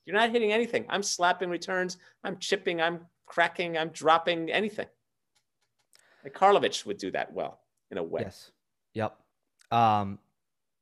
You're 0.05 0.17
not 0.17 0.31
hitting 0.31 0.53
anything. 0.53 0.85
I'm 0.89 1.03
slapping 1.03 1.49
returns. 1.49 1.99
I'm 2.25 2.37
chipping. 2.39 2.81
I'm 2.81 3.07
cracking. 3.27 3.79
I'm 3.79 3.91
dropping 3.91 4.51
anything. 4.51 4.87
Like 6.25 6.35
Karlovic 6.35 6.85
would 6.87 6.99
do 6.99 7.11
that 7.13 7.33
well 7.33 7.61
in 7.91 7.99
a 7.99 8.03
way. 8.03 8.23
Yes. 8.23 8.51
Yep. 8.95 9.17
Um, 9.73 10.19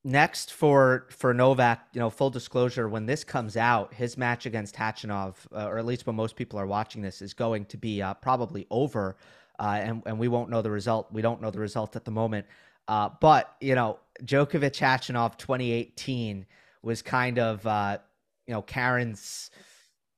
next 0.04 0.52
for 0.52 1.06
for 1.10 1.32
Novak, 1.32 1.88
you 1.92 2.00
know, 2.00 2.10
full 2.10 2.30
disclosure, 2.30 2.88
when 2.88 3.06
this 3.06 3.24
comes 3.24 3.56
out, 3.56 3.94
his 3.94 4.18
match 4.18 4.46
against 4.46 4.74
Khachanov, 4.74 5.36
uh, 5.52 5.66
or 5.66 5.78
at 5.78 5.86
least 5.86 6.06
when 6.06 6.16
most 6.16 6.36
people 6.36 6.58
are 6.58 6.66
watching 6.66 7.00
this, 7.00 7.22
is 7.22 7.32
going 7.32 7.66
to 7.66 7.76
be 7.76 8.02
uh, 8.02 8.14
probably 8.14 8.66
over, 8.70 9.16
uh, 9.58 9.78
and 9.80 10.02
and 10.06 10.18
we 10.18 10.28
won't 10.28 10.50
know 10.50 10.60
the 10.60 10.70
result. 10.70 11.08
We 11.12 11.22
don't 11.22 11.40
know 11.40 11.50
the 11.50 11.60
result 11.60 11.96
at 11.96 12.04
the 12.04 12.10
moment. 12.10 12.46
Uh, 12.88 13.10
but 13.20 13.54
you 13.60 13.74
know, 13.74 13.98
Djokovic 14.24 14.72
Khachanov 14.72 15.38
2018 15.38 16.44
was 16.82 17.02
kind 17.02 17.38
of 17.38 17.64
uh, 17.66 17.98
you 18.46 18.54
know 18.54 18.62
Karen's 18.62 19.50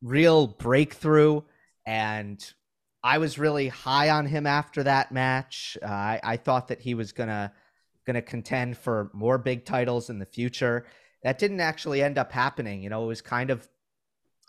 real 0.00 0.46
breakthrough, 0.46 1.42
and 1.84 2.42
I 3.04 3.18
was 3.18 3.38
really 3.38 3.68
high 3.68 4.10
on 4.10 4.26
him 4.26 4.46
after 4.46 4.84
that 4.84 5.12
match. 5.12 5.76
Uh, 5.82 5.86
I, 5.86 6.20
I 6.24 6.36
thought 6.38 6.68
that 6.68 6.80
he 6.80 6.94
was 6.94 7.12
gonna 7.12 7.52
going 8.06 8.14
to 8.14 8.22
contend 8.22 8.76
for 8.76 9.10
more 9.12 9.38
big 9.38 9.64
titles 9.64 10.10
in 10.10 10.18
the 10.18 10.26
future. 10.26 10.86
That 11.22 11.38
didn't 11.38 11.60
actually 11.60 12.02
end 12.02 12.18
up 12.18 12.32
happening. 12.32 12.82
You 12.82 12.90
know, 12.90 13.04
it 13.04 13.06
was 13.06 13.20
kind 13.20 13.50
of, 13.50 13.68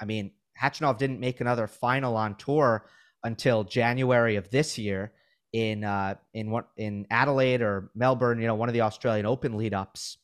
I 0.01 0.05
mean, 0.05 0.31
Khachanov 0.59 0.97
didn't 0.97 1.19
make 1.19 1.41
another 1.41 1.67
final 1.67 2.15
on 2.15 2.35
tour 2.35 2.85
until 3.23 3.63
January 3.63 4.35
of 4.35 4.49
this 4.49 4.77
year 4.77 5.13
in 5.51 5.83
uh, 5.83 6.15
in 6.33 6.49
what 6.49 6.67
in 6.77 7.05
Adelaide 7.09 7.61
or 7.61 7.91
Melbourne. 7.95 8.39
You 8.39 8.47
know, 8.47 8.55
one 8.55 8.69
of 8.69 8.73
the 8.73 8.81
Australian 8.81 9.25
Open 9.25 9.57
lead 9.57 9.73
ups. 9.73 10.17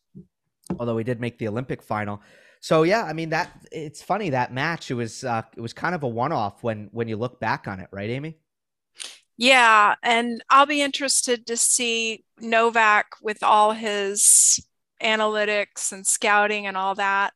Although 0.80 0.98
he 0.98 1.04
did 1.04 1.20
make 1.20 1.40
the 1.40 1.48
Olympic 1.48 1.82
final. 1.82 2.22
So 2.60 2.84
yeah, 2.84 3.04
I 3.04 3.14
mean 3.14 3.30
that 3.30 3.50
it's 3.72 4.02
funny 4.02 4.32
that 4.32 4.54
match. 4.54 4.92
It 4.92 4.96
was 4.96 5.24
uh, 5.24 5.44
it 5.56 5.62
was 5.62 5.74
kind 5.74 5.96
of 5.96 6.04
a 6.04 6.08
one 6.08 6.32
off 6.32 6.64
when 6.64 6.90
when 6.92 7.08
you 7.08 7.16
look 7.16 7.40
back 7.40 7.68
on 7.68 7.80
it, 7.80 7.88
right, 7.92 8.10
Amy? 8.10 8.38
Yeah, 9.40 9.96
and 10.04 10.44
I'll 10.50 10.66
be 10.66 10.82
interested 10.82 11.48
to 11.48 11.56
see 11.56 12.26
Novak 12.42 13.06
with 13.22 13.42
all 13.42 13.72
his 13.72 14.60
analytics 15.02 15.94
and 15.94 16.06
scouting 16.06 16.68
and 16.68 16.76
all 16.76 16.96
that. 16.96 17.32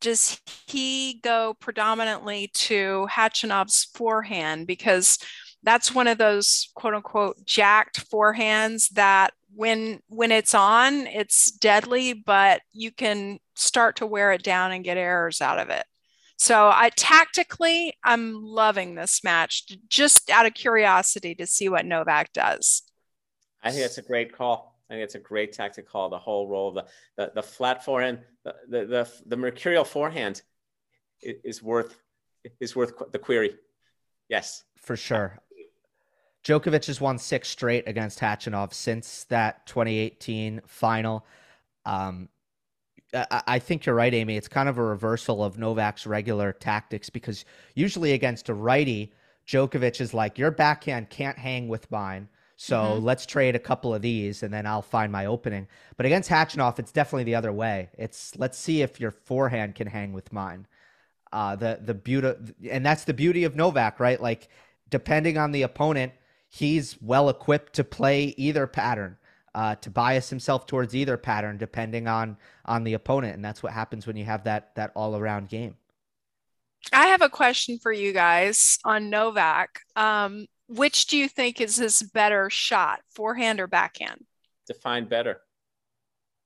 Does 0.00 0.40
he 0.68 1.18
go 1.24 1.54
predominantly 1.58 2.50
to 2.54 3.08
Khachanov's 3.10 3.86
forehand? 3.92 4.68
Because 4.68 5.18
that's 5.64 5.92
one 5.92 6.06
of 6.06 6.18
those 6.18 6.70
quote 6.76 6.94
unquote 6.94 7.44
jacked 7.44 8.08
forehands 8.08 8.90
that 8.90 9.32
when 9.52 9.98
when 10.08 10.30
it's 10.30 10.54
on, 10.54 11.08
it's 11.08 11.50
deadly, 11.50 12.12
but 12.12 12.62
you 12.72 12.92
can 12.92 13.40
start 13.56 13.96
to 13.96 14.06
wear 14.06 14.30
it 14.30 14.44
down 14.44 14.70
and 14.70 14.84
get 14.84 14.96
errors 14.96 15.40
out 15.40 15.58
of 15.58 15.70
it. 15.70 15.84
So 16.38 16.70
I 16.72 16.90
tactically, 16.96 17.94
I'm 18.04 18.32
loving 18.44 18.94
this 18.94 19.24
match 19.24 19.76
just 19.88 20.30
out 20.30 20.46
of 20.46 20.54
curiosity 20.54 21.34
to 21.34 21.46
see 21.46 21.68
what 21.68 21.84
Novak 21.84 22.32
does. 22.32 22.84
I 23.60 23.72
think 23.72 23.82
that's 23.82 23.98
a 23.98 24.02
great 24.02 24.32
call. 24.32 24.80
I 24.88 24.94
think 24.94 25.04
it's 25.04 25.16
a 25.16 25.20
great 25.20 25.52
tactic 25.52 25.88
call. 25.88 26.08
The 26.08 26.18
whole 26.18 26.48
role 26.48 26.68
of 26.68 26.74
the 26.76 26.84
the, 27.16 27.32
the 27.34 27.42
flat 27.42 27.84
forehand, 27.84 28.20
the, 28.44 28.54
the, 28.68 28.86
the 28.86 29.12
the 29.26 29.36
mercurial 29.36 29.84
forehand 29.84 30.42
is 31.20 31.60
worth 31.60 31.98
is 32.60 32.76
worth 32.76 32.92
the 33.12 33.18
query. 33.18 33.56
Yes, 34.28 34.62
for 34.76 34.96
sure. 34.96 35.40
Djokovic 36.44 36.86
has 36.86 37.00
won 37.00 37.18
six 37.18 37.48
straight 37.48 37.86
against 37.88 38.20
Khachanov 38.20 38.72
since 38.72 39.24
that 39.24 39.66
2018 39.66 40.62
final. 40.66 41.26
Um, 41.84 42.28
I 43.14 43.58
think 43.58 43.86
you're 43.86 43.94
right, 43.94 44.12
Amy. 44.12 44.36
It's 44.36 44.48
kind 44.48 44.68
of 44.68 44.76
a 44.76 44.82
reversal 44.82 45.42
of 45.42 45.58
Novak's 45.58 46.06
regular 46.06 46.52
tactics 46.52 47.08
because 47.08 47.44
usually 47.74 48.12
against 48.12 48.48
a 48.48 48.54
righty, 48.54 49.12
Djokovic 49.46 50.00
is 50.00 50.12
like, 50.12 50.38
your 50.38 50.50
backhand 50.50 51.08
can't 51.08 51.38
hang 51.38 51.68
with 51.68 51.90
mine. 51.90 52.28
So 52.56 52.76
mm-hmm. 52.76 53.04
let's 53.04 53.24
trade 53.24 53.54
a 53.54 53.60
couple 53.60 53.94
of 53.94 54.02
these 54.02 54.42
and 54.42 54.52
then 54.52 54.66
I'll 54.66 54.82
find 54.82 55.10
my 55.10 55.26
opening. 55.26 55.68
But 55.96 56.06
against 56.06 56.28
Khachanov, 56.28 56.78
it's 56.78 56.92
definitely 56.92 57.24
the 57.24 57.36
other 57.36 57.52
way. 57.52 57.88
It's 57.96 58.36
let's 58.36 58.58
see 58.58 58.82
if 58.82 59.00
your 59.00 59.12
forehand 59.12 59.76
can 59.76 59.86
hang 59.86 60.12
with 60.12 60.32
mine. 60.32 60.66
Uh, 61.32 61.54
the 61.54 61.78
the 61.80 61.94
beauty 61.94 62.32
and 62.68 62.84
that's 62.84 63.04
the 63.04 63.14
beauty 63.14 63.44
of 63.44 63.54
Novak, 63.54 64.00
right? 64.00 64.20
Like 64.20 64.48
depending 64.90 65.38
on 65.38 65.52
the 65.52 65.62
opponent, 65.62 66.12
he's 66.48 67.00
well 67.00 67.28
equipped 67.28 67.74
to 67.74 67.84
play 67.84 68.34
either 68.36 68.66
pattern 68.66 69.18
uh, 69.54 69.74
to 69.76 69.90
bias 69.90 70.30
himself 70.30 70.66
towards 70.66 70.94
either 70.94 71.16
pattern 71.16 71.58
depending 71.58 72.08
on 72.08 72.36
on 72.64 72.84
the 72.84 72.94
opponent, 72.94 73.34
and 73.34 73.44
that's 73.44 73.62
what 73.62 73.72
happens 73.72 74.06
when 74.06 74.16
you 74.16 74.24
have 74.24 74.44
that 74.44 74.74
that 74.76 74.92
all 74.94 75.16
around 75.16 75.48
game. 75.48 75.76
I 76.92 77.06
have 77.08 77.22
a 77.22 77.28
question 77.28 77.78
for 77.78 77.92
you 77.92 78.12
guys 78.12 78.78
on 78.84 79.10
Novak. 79.10 79.80
Um, 79.96 80.46
which 80.68 81.06
do 81.06 81.16
you 81.16 81.28
think 81.28 81.60
is 81.60 81.76
his 81.76 82.02
better 82.02 82.50
shot, 82.50 83.00
forehand 83.10 83.58
or 83.58 83.66
backhand? 83.66 84.24
Define 84.66 85.06
better. 85.06 85.40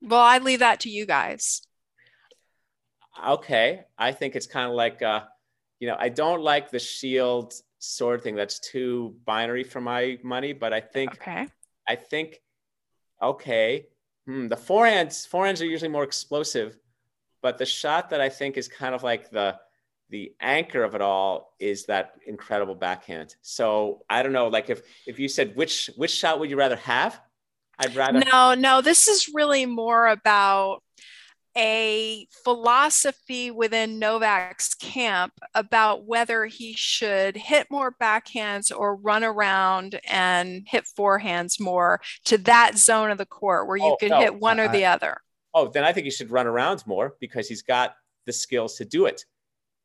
Well, 0.01 0.21
I 0.21 0.37
leave 0.37 0.59
that 0.59 0.81
to 0.81 0.89
you 0.89 1.05
guys. 1.05 1.61
Okay, 3.25 3.83
I 3.97 4.11
think 4.11 4.35
it's 4.35 4.47
kind 4.47 4.69
of 4.69 4.75
like, 4.75 5.01
uh, 5.01 5.21
you 5.79 5.87
know, 5.87 5.95
I 5.99 6.09
don't 6.09 6.41
like 6.41 6.71
the 6.71 6.79
shield 6.79 7.53
sword 7.79 8.23
thing. 8.23 8.35
That's 8.35 8.59
too 8.59 9.15
binary 9.25 9.63
for 9.63 9.81
my 9.81 10.17
money. 10.23 10.53
But 10.53 10.73
I 10.73 10.79
think, 10.79 11.11
okay, 11.13 11.47
I 11.87 11.95
think 11.95 12.39
okay, 13.23 13.87
hmm, 14.25 14.47
the 14.47 14.55
forehands 14.55 15.27
forehands 15.27 15.61
are 15.61 15.65
usually 15.65 15.89
more 15.89 16.03
explosive, 16.03 16.77
but 17.41 17.57
the 17.57 17.65
shot 17.65 18.09
that 18.11 18.21
I 18.21 18.29
think 18.29 18.57
is 18.57 18.67
kind 18.67 18.93
of 18.93 19.03
like 19.03 19.29
the 19.29 19.57
the 20.09 20.33
anchor 20.39 20.83
of 20.83 20.93
it 20.93 21.01
all 21.01 21.55
is 21.59 21.85
that 21.85 22.13
incredible 22.27 22.75
backhand. 22.75 23.35
So 23.41 24.03
I 24.09 24.21
don't 24.21 24.33
know, 24.33 24.47
like 24.47 24.69
if 24.69 24.81
if 25.07 25.19
you 25.19 25.27
said 25.27 25.55
which 25.55 25.89
which 25.95 26.11
shot 26.11 26.39
would 26.39 26.49
you 26.49 26.57
rather 26.57 26.75
have? 26.77 27.19
I'd 27.79 27.95
rather 27.95 28.19
No, 28.19 28.53
no, 28.53 28.81
this 28.81 29.07
is 29.07 29.31
really 29.33 29.65
more 29.65 30.07
about 30.07 30.83
a 31.57 32.27
philosophy 32.43 33.51
within 33.51 33.99
Novak's 33.99 34.73
camp 34.73 35.33
about 35.53 36.05
whether 36.05 36.45
he 36.45 36.73
should 36.73 37.37
hit 37.37 37.67
more 37.69 37.95
backhands 38.01 38.71
or 38.75 38.95
run 38.95 39.23
around 39.23 39.99
and 40.07 40.63
hit 40.67 40.85
forehands 40.97 41.59
more 41.59 42.01
to 42.25 42.37
that 42.39 42.77
zone 42.77 43.11
of 43.11 43.17
the 43.17 43.25
court 43.25 43.67
where 43.67 43.77
you 43.77 43.83
oh, 43.83 43.97
could 43.99 44.09
no, 44.09 44.19
hit 44.19 44.35
one 44.35 44.59
or 44.59 44.67
the 44.67 44.85
other. 44.85 45.17
Oh, 45.53 45.67
then 45.67 45.83
I 45.83 45.93
think 45.93 46.05
he 46.05 46.11
should 46.11 46.31
run 46.31 46.47
around 46.47 46.83
more 46.87 47.15
because 47.19 47.47
he's 47.47 47.61
got 47.61 47.95
the 48.25 48.33
skills 48.33 48.75
to 48.77 48.85
do 48.85 49.05
it. 49.05 49.23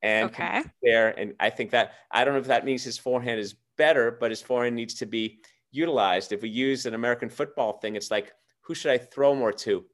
And 0.03 0.31
okay. 0.31 0.63
there, 0.83 1.19
and 1.19 1.35
I 1.41 1.51
think 1.51 1.73
that 1.73 1.93
I 2.11 2.25
don't 2.25 2.35
know 2.35 2.41
if 2.41 2.47
that 2.47 2.65
means 2.65 2.85
his 2.85 2.99
forehand 2.99 3.41
is 3.41 3.57
better, 3.77 4.17
but 4.19 4.31
his 4.31 4.41
forehand 4.41 4.77
needs 4.77 4.95
to 4.95 5.07
be 5.07 5.41
utilized. 5.71 6.33
If 6.33 6.43
we 6.43 6.49
use 6.49 6.87
an 6.87 6.95
American 6.95 7.29
football 7.29 7.75
thing, 7.79 7.97
it's 7.97 8.11
like 8.11 8.33
who 8.63 8.75
should 8.75 8.93
I 8.93 8.99
throw 8.99 9.35
more 9.35 9.53
to? 9.53 9.85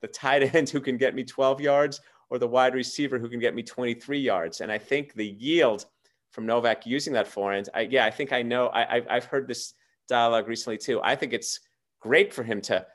The 0.00 0.08
tight 0.08 0.54
end 0.54 0.68
who 0.68 0.80
can 0.80 0.96
get 0.96 1.14
me 1.14 1.24
12 1.24 1.60
yards 1.60 2.00
or 2.30 2.38
the 2.38 2.48
wide 2.48 2.74
receiver 2.74 3.18
who 3.18 3.28
can 3.28 3.40
get 3.40 3.54
me 3.54 3.62
23 3.62 4.18
yards. 4.18 4.60
And 4.60 4.70
I 4.70 4.78
think 4.78 5.14
the 5.14 5.26
yield 5.26 5.86
from 6.30 6.46
Novak 6.46 6.86
using 6.86 7.12
that 7.14 7.26
forehand, 7.26 7.68
I, 7.74 7.82
yeah, 7.82 8.06
I 8.06 8.10
think 8.10 8.32
I 8.32 8.42
know. 8.42 8.68
I, 8.68 9.02
I've 9.08 9.24
heard 9.24 9.48
this 9.48 9.74
dialogue 10.08 10.48
recently 10.48 10.78
too. 10.78 11.00
I 11.02 11.16
think 11.16 11.32
it's 11.32 11.60
great 12.00 12.32
for 12.32 12.42
him 12.42 12.60
to 12.62 12.86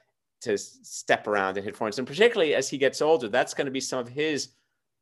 to 0.41 0.57
step 0.57 1.27
around 1.27 1.57
and 1.57 1.65
hit 1.65 1.75
forehands, 1.75 1.97
and 1.97 2.05
particularly 2.05 2.53
as 2.53 2.69
he 2.69 2.77
gets 2.77 3.01
older, 3.01 3.27
that's 3.27 3.53
going 3.53 3.65
to 3.65 3.71
be 3.71 3.79
some 3.79 3.99
of 3.99 4.07
his 4.07 4.49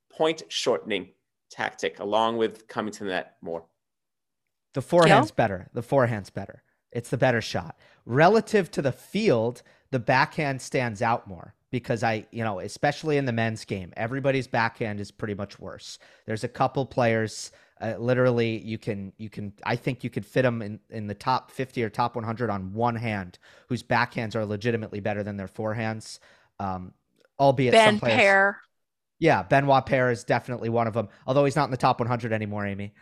point 0.10 0.44
shortening 0.48 1.10
tactic 1.50 2.00
along 2.00 2.38
with 2.38 2.68
coming 2.68 2.92
to 2.94 3.04
the 3.04 3.10
net 3.10 3.36
more? 3.42 3.66
The 4.74 4.82
forehand's 4.82 5.32
Gil? 5.32 5.36
better. 5.36 5.70
The 5.74 5.84
forehand's 5.84 6.30
better. 6.30 6.63
It's 6.92 7.10
the 7.10 7.18
better 7.18 7.42
shot. 7.42 7.78
Relative 8.06 8.72
to 8.72 8.82
the 8.82 8.92
field, 8.92 9.63
the 9.92 10.00
backhand 10.00 10.62
stands 10.62 11.02
out 11.02 11.28
more 11.28 11.56
because 11.74 12.04
I, 12.04 12.28
you 12.30 12.44
know, 12.44 12.60
especially 12.60 13.18
in 13.18 13.26
the 13.26 13.32
men's 13.32 13.66
game, 13.66 13.92
everybody's 13.98 14.46
backhand 14.46 15.00
is 15.00 15.10
pretty 15.10 15.34
much 15.34 15.58
worse. 15.58 15.98
There's 16.28 16.44
a 16.44 16.48
couple 16.48 16.86
players 16.86 17.52
uh, 17.82 17.96
literally 17.98 18.60
you 18.60 18.78
can 18.78 19.12
you 19.18 19.30
can 19.30 19.52
I 19.64 19.76
think 19.76 20.04
you 20.04 20.12
could 20.12 20.26
fit 20.26 20.44
them 20.44 20.62
in 20.62 20.80
in 20.92 21.08
the 21.08 21.16
top 21.16 21.50
50 21.50 21.84
or 21.84 21.90
top 21.90 22.16
100 22.16 22.52
on 22.52 22.74
one 22.74 22.96
hand 22.96 23.40
whose 23.68 23.82
backhands 23.82 24.36
are 24.36 24.46
legitimately 24.46 25.00
better 25.00 25.24
than 25.24 25.36
their 25.36 25.48
forehands. 25.48 26.20
Um, 26.60 26.94
albeit 27.40 27.72
Ben 27.72 27.94
some 27.94 28.00
players, 28.00 28.16
Paire. 28.16 28.60
Yeah, 29.18 29.42
Benoit 29.42 29.86
Paire 29.88 30.12
is 30.12 30.24
definitely 30.24 30.70
one 30.70 30.86
of 30.86 30.94
them. 30.94 31.10
Although 31.26 31.44
he's 31.44 31.56
not 31.56 31.66
in 31.66 31.72
the 31.72 31.78
top 31.78 32.00
100 32.00 32.32
anymore, 32.32 32.68
Amy. 32.68 32.94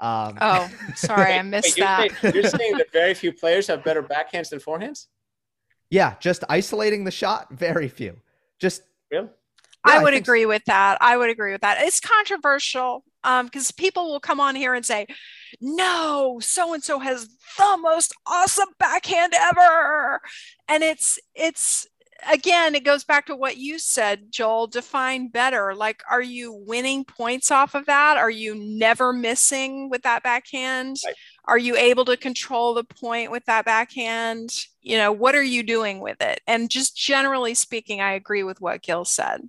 Um, 0.00 0.36
oh, 0.40 0.70
sorry, 0.94 1.32
I 1.32 1.42
missed 1.42 1.78
wait, 1.78 1.84
that. 1.84 2.10
You're 2.22 2.32
saying, 2.32 2.34
you're 2.34 2.50
saying 2.50 2.76
that 2.76 2.92
very 2.92 3.14
few 3.14 3.32
players 3.32 3.66
have 3.68 3.82
better 3.82 4.02
backhands 4.02 4.50
than 4.50 4.60
forehands? 4.60 5.06
Yeah, 5.90 6.14
just 6.20 6.44
isolating 6.48 7.04
the 7.04 7.10
shot, 7.10 7.48
very 7.50 7.88
few. 7.88 8.16
Just 8.58 8.82
really? 9.10 9.28
Yeah, 9.86 9.92
I 9.94 10.02
would 10.02 10.14
I 10.14 10.18
agree 10.18 10.42
so. 10.42 10.48
with 10.48 10.64
that. 10.66 10.98
I 11.00 11.16
would 11.16 11.30
agree 11.30 11.52
with 11.52 11.62
that. 11.62 11.78
It's 11.80 12.00
controversial 12.00 13.04
because 13.22 13.70
um, 13.70 13.74
people 13.76 14.10
will 14.10 14.20
come 14.20 14.40
on 14.40 14.54
here 14.54 14.74
and 14.74 14.84
say, 14.84 15.06
"No, 15.60 16.38
so 16.42 16.74
and 16.74 16.82
so 16.82 16.98
has 16.98 17.28
the 17.56 17.78
most 17.80 18.12
awesome 18.26 18.68
backhand 18.78 19.32
ever," 19.34 20.20
and 20.68 20.82
it's 20.82 21.18
it's 21.34 21.86
again, 22.30 22.74
it 22.74 22.84
goes 22.84 23.04
back 23.04 23.26
to 23.26 23.36
what 23.36 23.56
you 23.56 23.78
said, 23.78 24.30
Joel. 24.30 24.66
Define 24.66 25.28
better. 25.28 25.74
Like, 25.74 26.02
are 26.10 26.22
you 26.22 26.52
winning 26.52 27.04
points 27.04 27.50
off 27.50 27.74
of 27.74 27.86
that? 27.86 28.16
Are 28.16 28.30
you 28.30 28.54
never 28.54 29.12
missing 29.12 29.88
with 29.88 30.02
that 30.02 30.22
backhand? 30.22 30.96
Right. 31.04 31.14
Are 31.48 31.58
you 31.58 31.76
able 31.76 32.04
to 32.04 32.16
control 32.16 32.74
the 32.74 32.84
point 32.84 33.30
with 33.30 33.44
that 33.46 33.64
backhand? 33.64 34.50
You 34.82 34.98
know, 34.98 35.10
what 35.10 35.34
are 35.34 35.42
you 35.42 35.62
doing 35.62 36.00
with 36.00 36.20
it? 36.20 36.40
And 36.46 36.70
just 36.70 36.96
generally 36.96 37.54
speaking, 37.54 38.00
I 38.00 38.12
agree 38.12 38.42
with 38.42 38.60
what 38.60 38.82
Gil 38.82 39.04
said. 39.04 39.40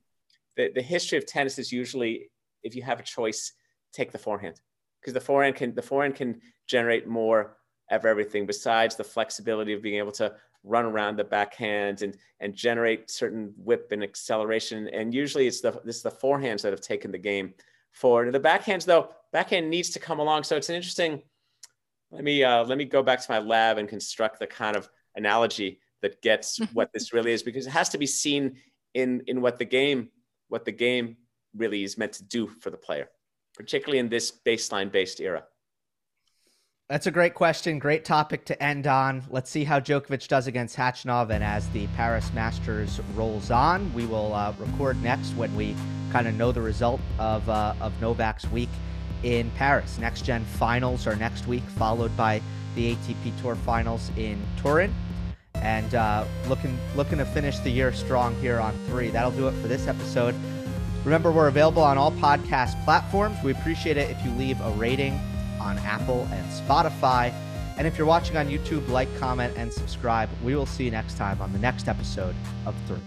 The, 0.56 0.72
the 0.74 0.82
history 0.82 1.18
of 1.18 1.26
tennis 1.26 1.60
is 1.60 1.72
usually, 1.72 2.32
if 2.64 2.74
you 2.74 2.84
have 2.84 3.00
a 3.00 3.04
choice, 3.04 3.52
take 3.94 4.12
the 4.12 4.18
forehand 4.18 4.62
because 5.02 5.14
the 5.14 5.20
forehand 5.20 5.56
can 5.56 5.74
the 5.76 5.82
forehand 5.82 6.16
can 6.16 6.42
generate 6.68 7.08
more 7.08 7.58
of 7.92 8.06
everything 8.06 8.46
besides 8.46 8.96
the 8.96 9.04
flexibility 9.04 9.74
of 9.74 9.82
being 9.82 9.98
able 9.98 10.12
to 10.12 10.34
run 10.64 10.86
around 10.86 11.18
the 11.18 11.24
backhand 11.24 12.02
and 12.02 12.18
and 12.40 12.54
generate 12.54 13.10
certain 13.10 13.54
whip 13.58 13.92
and 13.92 14.04
acceleration. 14.04 14.88
And 14.90 15.14
usually 15.14 15.48
it's 15.48 15.62
the 15.62 15.80
this 15.84 15.98
is 15.98 16.04
the 16.04 16.12
forehands 16.12 16.62
that 16.62 16.74
have 16.74 16.82
taken 16.82 17.12
the 17.12 17.18
game 17.18 17.54
forward. 17.92 18.32
The 18.34 18.40
backhands 18.40 18.86
though, 18.86 19.10
backhand 19.32 19.70
needs 19.70 19.90
to 19.92 20.00
come 20.00 20.20
along. 20.20 20.44
So 20.44 20.56
it's 20.56 20.70
an 20.70 20.76
interesting. 20.76 21.22
Let 22.12 22.24
me 22.24 22.44
uh, 22.44 22.64
let 22.64 22.78
me 22.78 22.86
go 22.86 23.04
back 23.04 23.22
to 23.22 23.32
my 23.32 23.40
lab 23.40 23.78
and 23.78 23.88
construct 23.88 24.40
the 24.40 24.48
kind 24.48 24.76
of 24.76 24.90
analogy 25.16 25.80
that 26.02 26.22
gets 26.22 26.60
what 26.74 26.92
this 26.94 27.14
really 27.14 27.32
is 27.32 27.44
because 27.44 27.68
it 27.68 27.72
has 27.72 27.90
to 27.90 27.98
be 27.98 28.08
seen 28.08 28.58
in 28.94 29.22
in 29.28 29.42
what 29.42 29.58
the 29.58 29.66
game 29.66 30.10
what 30.48 30.66
the 30.66 30.72
game 30.72 31.18
really 31.56 31.84
is 31.84 31.98
meant 31.98 32.14
to 32.14 32.24
do 32.24 32.48
for 32.48 32.70
the 32.70 32.78
player, 32.78 33.10
particularly 33.56 34.00
in 34.00 34.10
this 34.10 34.32
baseline 34.46 34.92
based 34.92 35.20
era. 35.20 35.44
That's 36.90 37.06
a 37.06 37.12
great 37.12 37.36
question. 37.36 37.78
Great 37.78 38.04
topic 38.04 38.46
to 38.46 38.64
end 38.64 38.88
on. 38.88 39.24
Let's 39.30 39.52
see 39.52 39.64
how 39.64 39.80
Djokovic 39.80 40.28
does 40.28 40.48
against 40.48 40.76
Khachanov. 40.76 41.30
And 41.30 41.44
as 41.44 41.70
the 41.70 41.86
Paris 41.96 42.34
Masters 42.34 43.00
rolls 43.16 43.52
on, 43.52 43.94
we 43.94 44.08
will 44.08 44.34
uh, 44.34 44.56
record 44.58 45.00
next 45.04 45.34
when 45.34 45.56
we 45.56 45.76
kind 46.12 46.28
of 46.28 46.34
know 46.34 46.52
the 46.52 46.64
result 46.64 47.00
of, 47.20 47.48
uh, 47.48 47.76
of 47.80 47.94
Novak's 48.02 48.48
week 48.48 48.70
in 49.24 49.52
Paris. 49.52 49.98
Next 49.98 50.24
Gen 50.24 50.44
finals 50.46 51.08
are 51.08 51.16
next 51.16 51.48
week, 51.48 51.64
followed 51.78 52.16
by 52.16 52.42
the 52.76 52.96
ATP 52.96 53.42
Tour 53.42 53.56
finals 53.56 54.12
in 54.18 54.42
Turin. 54.62 54.94
And 55.56 55.94
uh, 55.94 56.26
looking 56.48 56.78
looking 56.96 57.18
to 57.18 57.26
finish 57.26 57.60
the 57.60 57.70
year 57.70 57.92
strong 57.92 58.36
here 58.36 58.60
on 58.60 58.74
three. 58.88 59.10
That'll 59.10 59.32
do 59.32 59.48
it 59.48 59.54
for 59.62 59.68
this 59.68 59.88
episode. 59.88 60.36
Remember, 61.04 61.32
we're 61.32 61.48
available 61.48 61.82
on 61.82 61.98
all 61.98 62.12
podcast 62.12 62.82
platforms. 62.84 63.38
We 63.44 63.52
appreciate 63.52 63.98
it 63.98 64.10
if 64.10 64.24
you 64.24 64.32
leave 64.32 64.60
a 64.62 64.72
rating 64.72 65.20
on 65.60 65.78
Apple 65.80 66.28
and 66.32 66.46
Spotify. 66.52 67.34
And 67.78 67.88
if 67.88 67.98
you're 67.98 68.08
watching 68.08 68.36
on 68.36 68.48
YouTube, 68.48 68.88
like, 68.90 69.08
comment, 69.20 69.54
and 69.56 69.72
subscribe. 69.72 70.30
We 70.44 70.56
will 70.56 70.66
see 70.66 70.84
you 70.84 70.92
next 70.92 71.18
time 71.18 71.42
on 71.42 71.54
the 71.54 71.60
next 71.60 71.88
episode 71.88 72.36
of 72.66 72.76
Three. 72.88 73.00